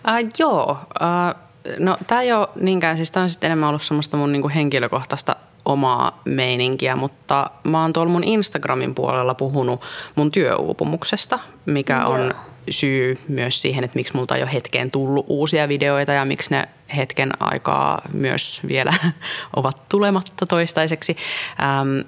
Uh, 0.07 0.29
joo. 0.39 0.77
Uh, 1.01 1.41
no 1.79 1.97
tämä 2.07 2.21
ei 2.21 2.33
ole 2.33 2.47
niinkään, 2.55 2.97
siis 2.97 3.11
tämä 3.11 3.23
on 3.23 3.29
sitten 3.29 3.47
enemmän 3.47 3.69
ollut 3.69 3.81
semmoista 3.81 4.17
mun 4.17 4.31
niinku 4.31 4.49
henkilökohtaista 4.55 5.35
omaa 5.65 6.21
meininkiä, 6.25 6.95
mutta 6.95 7.49
mä 7.63 7.81
oon 7.81 7.93
tuolla 7.93 8.11
mun 8.11 8.23
Instagramin 8.23 8.95
puolella 8.95 9.33
puhunut 9.33 9.81
mun 10.15 10.31
työuupumuksesta, 10.31 11.39
mikä 11.65 12.01
Joo. 12.01 12.33
Syy 12.69 13.17
myös 13.27 13.61
siihen, 13.61 13.83
että 13.83 13.95
miksi 13.95 14.15
multa 14.15 14.35
ei 14.35 14.43
ole 14.43 14.53
hetkeen 14.53 14.91
tullut 14.91 15.25
uusia 15.29 15.67
videoita 15.67 16.11
ja 16.11 16.25
miksi 16.25 16.51
ne 16.51 16.67
hetken 16.95 17.31
aikaa 17.39 18.01
myös 18.13 18.61
vielä 18.67 18.93
ovat 19.55 19.89
tulematta 19.89 20.45
toistaiseksi. 20.45 21.17
Ähm, 21.63 21.99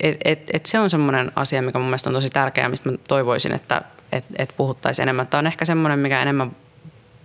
et, 0.00 0.16
et, 0.24 0.50
et 0.52 0.66
se 0.66 0.78
on 0.78 0.90
semmoinen 0.90 1.32
asia, 1.36 1.62
mikä 1.62 1.78
mun 1.78 1.88
mielestä 1.88 2.10
on 2.10 2.14
tosi 2.14 2.30
tärkeää, 2.30 2.68
mistä 2.68 2.90
mä 2.90 2.96
toivoisin, 3.08 3.52
että 3.52 3.82
et, 4.12 4.24
et 4.38 4.54
puhuttaisiin 4.56 5.02
enemmän. 5.02 5.26
Tämä 5.26 5.38
on 5.38 5.46
ehkä 5.46 5.64
semmoinen, 5.64 5.98
mikä 5.98 6.22
enemmän 6.22 6.56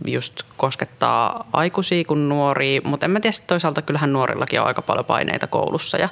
just 0.05 0.43
koskettaa 0.57 1.47
aikuisia 1.53 2.05
kuin 2.05 2.29
nuoria, 2.29 2.81
mutta 2.83 3.05
en 3.05 3.11
mä 3.11 3.19
tiedä, 3.19 3.37
toisaalta 3.47 3.81
kyllähän 3.81 4.13
nuorillakin 4.13 4.61
on 4.61 4.67
aika 4.67 4.81
paljon 4.81 5.05
paineita 5.05 5.47
koulussa 5.47 5.97
ja 5.97 6.09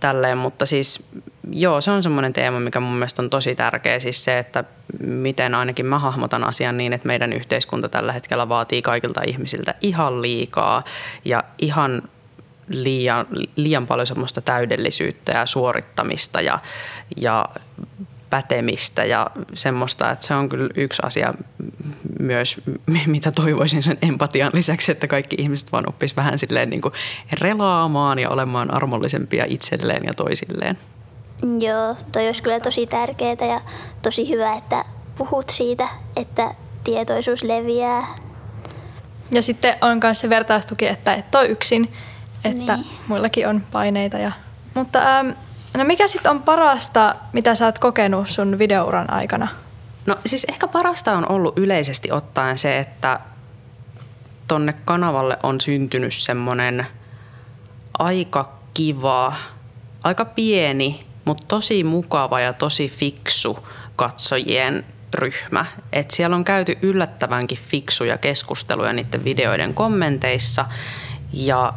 tälleen, 0.00 0.38
mutta 0.38 0.66
siis 0.66 1.10
joo, 1.50 1.80
se 1.80 1.90
on 1.90 2.02
semmoinen 2.02 2.32
teema, 2.32 2.60
mikä 2.60 2.80
mun 2.80 2.94
mielestä 2.94 3.22
on 3.22 3.30
tosi 3.30 3.54
tärkeä, 3.54 4.00
siis 4.00 4.24
se, 4.24 4.38
että 4.38 4.64
miten 5.00 5.54
ainakin 5.54 5.86
mä 5.86 5.98
hahmotan 5.98 6.44
asian 6.44 6.76
niin, 6.76 6.92
että 6.92 7.06
meidän 7.06 7.32
yhteiskunta 7.32 7.88
tällä 7.88 8.12
hetkellä 8.12 8.48
vaatii 8.48 8.82
kaikilta 8.82 9.22
ihmisiltä 9.26 9.74
ihan 9.80 10.22
liikaa 10.22 10.84
ja 11.24 11.44
ihan 11.58 12.02
liian, 12.68 13.26
liian 13.56 13.86
paljon 13.86 14.06
semmoista 14.06 14.40
täydellisyyttä 14.40 15.32
ja 15.32 15.46
suorittamista 15.46 16.40
ja, 16.40 16.58
ja 17.16 17.44
pätemistä 18.30 19.04
ja 19.04 19.30
semmoista, 19.54 20.10
että 20.10 20.26
se 20.26 20.34
on 20.34 20.48
kyllä 20.48 20.68
yksi 20.74 21.02
asia 21.04 21.34
myös, 22.20 22.60
mitä 23.06 23.32
toivoisin 23.32 23.82
sen 23.82 23.98
empatian 24.02 24.50
lisäksi, 24.54 24.92
että 24.92 25.06
kaikki 25.06 25.36
ihmiset 25.38 25.72
vaan 25.72 25.88
oppis 25.88 26.16
vähän 26.16 26.38
silleen 26.38 26.70
niin 26.70 26.80
kuin 26.80 26.94
relaamaan 27.40 28.18
ja 28.18 28.30
olemaan 28.30 28.74
armollisempia 28.74 29.44
itselleen 29.48 30.04
ja 30.04 30.14
toisilleen. 30.14 30.78
Joo, 31.60 31.96
toi 32.12 32.26
olisi 32.26 32.42
kyllä 32.42 32.60
tosi 32.60 32.86
tärkeää 32.86 33.46
ja 33.48 33.60
tosi 34.02 34.28
hyvä, 34.28 34.54
että 34.54 34.84
puhut 35.18 35.50
siitä, 35.50 35.88
että 36.16 36.54
tietoisuus 36.84 37.42
leviää. 37.42 38.06
Ja 39.30 39.42
sitten 39.42 39.76
on 39.80 40.00
myös 40.02 40.20
se 40.20 40.30
vertaistuki, 40.30 40.86
että 40.86 41.14
et 41.14 41.34
ole 41.34 41.46
yksin, 41.46 41.92
että 42.44 42.76
niin. 42.76 42.86
muillakin 43.08 43.48
on 43.48 43.62
paineita. 43.72 44.18
Ja... 44.18 44.32
Mutta 44.74 45.18
ähm, 45.18 45.30
no 45.78 45.84
mikä 45.84 46.08
sitten 46.08 46.30
on 46.30 46.42
parasta, 46.42 47.14
mitä 47.32 47.54
sä 47.54 47.66
oot 47.66 47.78
kokenut 47.78 48.28
sun 48.28 48.58
videouran 48.58 49.12
aikana? 49.12 49.48
No 50.06 50.16
siis 50.26 50.46
ehkä 50.48 50.68
parasta 50.68 51.12
on 51.12 51.28
ollut 51.28 51.58
yleisesti 51.58 52.12
ottaen 52.12 52.58
se, 52.58 52.78
että 52.78 53.20
tonne 54.48 54.72
kanavalle 54.84 55.38
on 55.42 55.60
syntynyt 55.60 56.14
semmoinen 56.14 56.86
aika 57.98 58.52
kiva, 58.74 59.34
aika 60.04 60.24
pieni, 60.24 61.06
mutta 61.24 61.44
tosi 61.48 61.84
mukava 61.84 62.40
ja 62.40 62.52
tosi 62.52 62.88
fiksu 62.88 63.68
katsojien 63.96 64.84
ryhmä. 65.14 65.66
Et 65.92 66.10
siellä 66.10 66.36
on 66.36 66.44
käyty 66.44 66.78
yllättävänkin 66.82 67.58
fiksuja 67.58 68.18
keskusteluja 68.18 68.92
niiden 68.92 69.24
videoiden 69.24 69.74
kommenteissa 69.74 70.64
ja 71.32 71.72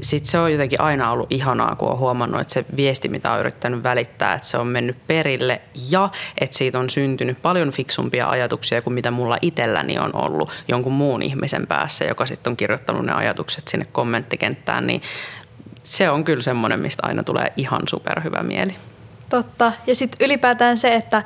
sitten 0.00 0.30
se 0.30 0.38
on 0.38 0.52
jotenkin 0.52 0.80
aina 0.80 1.10
ollut 1.10 1.32
ihanaa, 1.32 1.76
kun 1.76 1.88
on 1.88 1.98
huomannut, 1.98 2.40
että 2.40 2.54
se 2.54 2.64
viesti, 2.76 3.08
mitä 3.08 3.32
on 3.32 3.40
yrittänyt 3.40 3.82
välittää, 3.82 4.34
että 4.34 4.48
se 4.48 4.58
on 4.58 4.66
mennyt 4.66 4.96
perille 5.06 5.60
ja 5.90 6.08
että 6.40 6.56
siitä 6.56 6.78
on 6.78 6.90
syntynyt 6.90 7.42
paljon 7.42 7.70
fiksumpia 7.70 8.28
ajatuksia 8.28 8.82
kuin 8.82 8.94
mitä 8.94 9.10
mulla 9.10 9.38
itselläni 9.42 9.98
on 9.98 10.10
ollut 10.14 10.50
jonkun 10.68 10.92
muun 10.92 11.22
ihmisen 11.22 11.66
päässä, 11.66 12.04
joka 12.04 12.26
sitten 12.26 12.50
on 12.50 12.56
kirjoittanut 12.56 13.06
ne 13.06 13.12
ajatukset 13.12 13.68
sinne 13.68 13.86
kommenttikenttään, 13.92 14.86
niin 14.86 15.02
se 15.82 16.10
on 16.10 16.24
kyllä 16.24 16.42
semmoinen, 16.42 16.80
mistä 16.80 17.06
aina 17.06 17.22
tulee 17.22 17.52
ihan 17.56 17.82
superhyvä 17.88 18.42
mieli. 18.42 18.76
Totta. 19.28 19.72
Ja 19.86 19.94
sitten 19.94 20.26
ylipäätään 20.26 20.78
se, 20.78 20.94
että, 20.94 21.22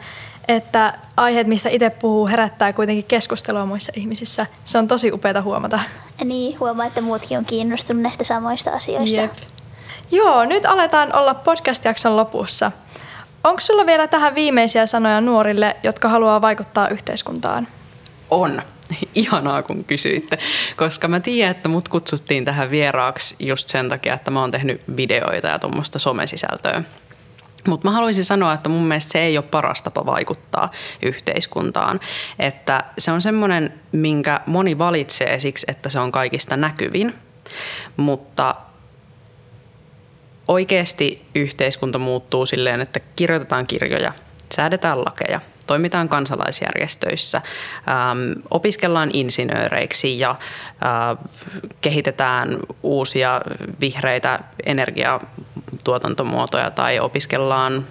että 0.56 0.98
aiheet, 1.16 1.46
mistä 1.46 1.68
itse 1.68 1.90
puhuu, 1.90 2.26
herättää 2.26 2.72
kuitenkin 2.72 3.04
keskustelua 3.04 3.66
muissa 3.66 3.92
ihmisissä. 3.96 4.46
Se 4.64 4.78
on 4.78 4.88
tosi 4.88 5.12
upeaa 5.12 5.42
huomata. 5.42 5.80
Niin, 6.24 6.60
huomaa, 6.60 6.86
että 6.86 7.00
muutkin 7.00 7.38
on 7.38 7.44
kiinnostunut 7.44 8.02
näistä 8.02 8.24
samoista 8.24 8.70
asioista. 8.70 9.16
Jep. 9.16 9.32
Joo, 10.10 10.44
nyt 10.44 10.66
aletaan 10.66 11.14
olla 11.16 11.34
podcast-jakson 11.34 12.16
lopussa. 12.16 12.72
Onko 13.44 13.60
sulla 13.60 13.86
vielä 13.86 14.06
tähän 14.06 14.34
viimeisiä 14.34 14.86
sanoja 14.86 15.20
nuorille, 15.20 15.76
jotka 15.82 16.08
haluaa 16.08 16.42
vaikuttaa 16.42 16.88
yhteiskuntaan? 16.88 17.68
On. 18.30 18.62
Ihanaa, 19.14 19.62
kun 19.62 19.84
kysyitte, 19.84 20.38
koska 20.76 21.08
mä 21.08 21.20
tiedän, 21.20 21.50
että 21.50 21.68
mut 21.68 21.88
kutsuttiin 21.88 22.44
tähän 22.44 22.70
vieraaksi 22.70 23.36
just 23.38 23.68
sen 23.68 23.88
takia, 23.88 24.14
että 24.14 24.30
mä 24.30 24.40
oon 24.40 24.50
tehnyt 24.50 24.82
videoita 24.96 25.48
ja 25.48 25.58
tuommoista 25.58 25.98
somesisältöä. 25.98 26.82
Mutta 27.68 27.88
mä 27.88 27.94
haluaisin 27.94 28.24
sanoa, 28.24 28.52
että 28.52 28.68
mun 28.68 28.84
mielestä 28.84 29.12
se 29.12 29.20
ei 29.20 29.38
ole 29.38 29.44
paras 29.50 29.82
tapa 29.82 30.06
vaikuttaa 30.06 30.70
yhteiskuntaan. 31.02 32.00
Että 32.38 32.84
se 32.98 33.12
on 33.12 33.22
semmoinen, 33.22 33.80
minkä 33.92 34.40
moni 34.46 34.78
valitsee 34.78 35.38
siksi, 35.38 35.66
että 35.68 35.88
se 35.88 35.98
on 35.98 36.12
kaikista 36.12 36.56
näkyvin. 36.56 37.14
Mutta 37.96 38.54
oikeasti 40.48 41.26
yhteiskunta 41.34 41.98
muuttuu 41.98 42.46
silleen, 42.46 42.80
että 42.80 43.00
kirjoitetaan 43.16 43.66
kirjoja, 43.66 44.12
säädetään 44.54 45.04
lakeja, 45.04 45.40
toimitaan 45.66 46.08
kansalaisjärjestöissä, 46.08 47.42
ähm, 47.88 48.18
opiskellaan 48.50 49.10
insinööreiksi 49.12 50.18
ja 50.18 50.30
äh, 50.30 50.38
kehitetään 51.80 52.58
uusia 52.82 53.40
vihreitä 53.80 54.38
energiatuotantomuotoja 54.66 56.70
tai 56.70 57.00
opiskellaan 57.00 57.84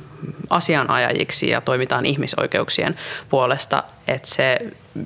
asianajajiksi 0.50 1.50
ja 1.50 1.62
toimitaan 1.62 2.06
ihmisoikeuksien 2.06 2.96
puolesta. 3.30 3.84
Että 4.08 4.30
se, 4.30 4.60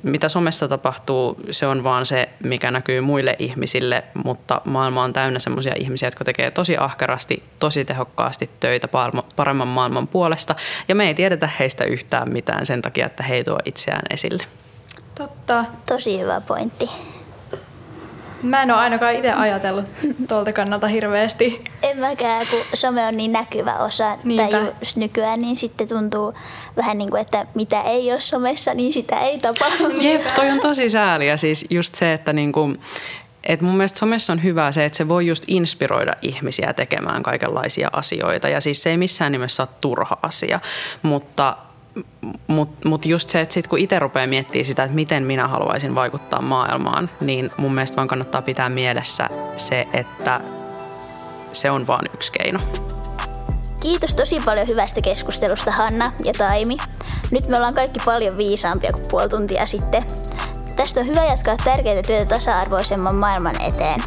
mitä 0.03 0.29
somessa 0.29 0.67
tapahtuu, 0.67 1.37
se 1.51 1.67
on 1.67 1.83
vaan 1.83 2.05
se, 2.05 2.29
mikä 2.43 2.71
näkyy 2.71 3.01
muille 3.01 3.35
ihmisille, 3.39 4.03
mutta 4.23 4.61
maailma 4.65 5.03
on 5.03 5.13
täynnä 5.13 5.39
sellaisia 5.39 5.73
ihmisiä, 5.79 6.07
jotka 6.07 6.25
tekee 6.25 6.51
tosi 6.51 6.77
ahkerasti, 6.77 7.43
tosi 7.59 7.85
tehokkaasti 7.85 8.49
töitä 8.59 8.87
paremman 9.35 9.67
maailman 9.67 10.07
puolesta. 10.07 10.55
Ja 10.87 10.95
me 10.95 11.07
ei 11.07 11.13
tiedetä 11.13 11.49
heistä 11.59 11.83
yhtään 11.83 12.33
mitään 12.33 12.65
sen 12.65 12.81
takia, 12.81 13.05
että 13.05 13.23
he 13.23 13.35
ei 13.35 13.43
tuo 13.43 13.59
itseään 13.65 14.03
esille. 14.09 14.43
Totta. 15.15 15.65
Tosi 15.85 16.19
hyvä 16.19 16.41
pointti. 16.41 16.89
Mä 18.43 18.61
en 18.61 18.71
ole 18.71 18.79
ainakaan 18.79 19.13
itse 19.13 19.31
ajatellut 19.31 19.85
tuolta 20.27 20.53
kannalta 20.53 20.87
hirveästi. 20.87 21.63
En 21.81 21.97
mäkään, 21.97 22.47
kun 22.47 22.59
some 22.73 23.05
on 23.05 23.17
niin 23.17 23.31
näkyvä 23.31 23.73
osa 23.73 24.17
Niinpä. 24.23 24.47
tai 24.51 24.73
just 24.79 24.95
nykyään, 24.97 25.39
niin 25.39 25.57
sitten 25.57 25.87
tuntuu 25.87 26.33
vähän 26.77 26.97
niin 26.97 27.09
kuin, 27.09 27.21
että 27.21 27.45
mitä 27.55 27.81
ei 27.81 28.11
ole 28.11 28.19
somessa, 28.19 28.73
niin 28.73 28.93
sitä 28.93 29.19
ei 29.19 29.37
tapahdu. 29.37 29.89
Jep, 30.01 30.27
toi 30.35 30.49
on 30.49 30.59
tosi 30.59 30.89
sääliä. 30.89 31.37
Siis 31.37 31.65
just 31.69 31.95
se, 31.95 32.13
että 32.13 32.33
niin 32.33 32.51
kuin, 32.51 32.79
et 33.43 33.61
mun 33.61 33.77
mielestä 33.77 33.99
somessa 33.99 34.33
on 34.33 34.43
hyvä 34.43 34.71
se, 34.71 34.85
että 34.85 34.97
se 34.97 35.07
voi 35.07 35.27
just 35.27 35.43
inspiroida 35.47 36.13
ihmisiä 36.21 36.73
tekemään 36.73 37.23
kaikenlaisia 37.23 37.89
asioita. 37.93 38.49
Ja 38.49 38.61
siis 38.61 38.83
se 38.83 38.89
ei 38.89 38.97
missään 38.97 39.31
nimessä 39.31 39.63
ole 39.63 39.69
turha 39.81 40.17
asia, 40.21 40.59
mutta 41.01 41.57
mutta 42.47 42.89
mut 42.89 43.05
just 43.05 43.29
se, 43.29 43.41
että 43.41 43.53
sit 43.53 43.67
kun 43.67 43.79
itse 43.79 43.99
rupeaa 43.99 44.27
miettimään 44.27 44.65
sitä, 44.65 44.83
että 44.83 44.95
miten 44.95 45.23
minä 45.23 45.47
haluaisin 45.47 45.95
vaikuttaa 45.95 46.41
maailmaan, 46.41 47.09
niin 47.21 47.51
mun 47.57 47.73
mielestä 47.73 47.95
vaan 47.95 48.07
kannattaa 48.07 48.41
pitää 48.41 48.69
mielessä 48.69 49.29
se, 49.57 49.87
että 49.93 50.41
se 51.51 51.71
on 51.71 51.87
vain 51.87 52.09
yksi 52.13 52.31
keino. 52.31 52.59
Kiitos 53.81 54.15
tosi 54.15 54.39
paljon 54.45 54.67
hyvästä 54.67 55.01
keskustelusta 55.01 55.71
Hanna 55.71 56.11
ja 56.23 56.33
Taimi. 56.37 56.77
Nyt 57.31 57.47
me 57.47 57.55
ollaan 57.55 57.73
kaikki 57.73 57.99
paljon 58.05 58.37
viisaampia 58.37 58.93
kuin 58.93 59.05
puoli 59.11 59.29
tuntia 59.29 59.65
sitten. 59.65 60.03
Tästä 60.75 60.99
on 60.99 61.07
hyvä 61.07 61.25
jatkaa 61.25 61.57
tärkeää 61.63 62.01
työtä 62.01 62.35
tasa-arvoisemman 62.35 63.15
maailman 63.15 63.61
eteen. 63.61 63.99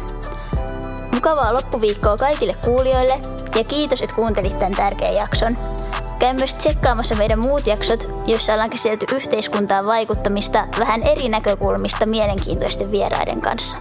Mukavaa 1.13 1.53
loppuviikkoa 1.53 2.17
kaikille 2.17 2.55
kuulijoille 2.65 3.19
ja 3.55 3.63
kiitos, 3.63 4.01
että 4.01 4.15
kuuntelit 4.15 4.57
tämän 4.57 4.75
tärkeän 4.75 5.15
jakson. 5.15 5.57
Käy 6.19 6.33
myös 6.33 6.53
tsekkaamassa 6.53 7.15
meidän 7.15 7.39
muut 7.39 7.67
jaksot, 7.67 8.07
joissa 8.27 8.53
ollaan 8.53 8.69
käsitelty 8.69 9.15
yhteiskuntaan 9.15 9.85
vaikuttamista 9.85 10.67
vähän 10.79 11.03
eri 11.03 11.29
näkökulmista 11.29 12.05
mielenkiintoisten 12.05 12.91
vieraiden 12.91 13.41
kanssa. 13.41 13.77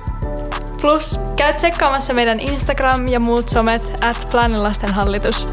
Plus, 0.81 1.20
käy 1.37 1.55
tsekkaamassa 1.55 2.14
meidän 2.14 2.40
Instagram 2.40 3.09
ja 3.09 3.20
muut 3.20 3.49
somet 3.49 3.92
at 4.01 4.29
Planilasten 4.31 4.94
hallitus. 4.94 5.46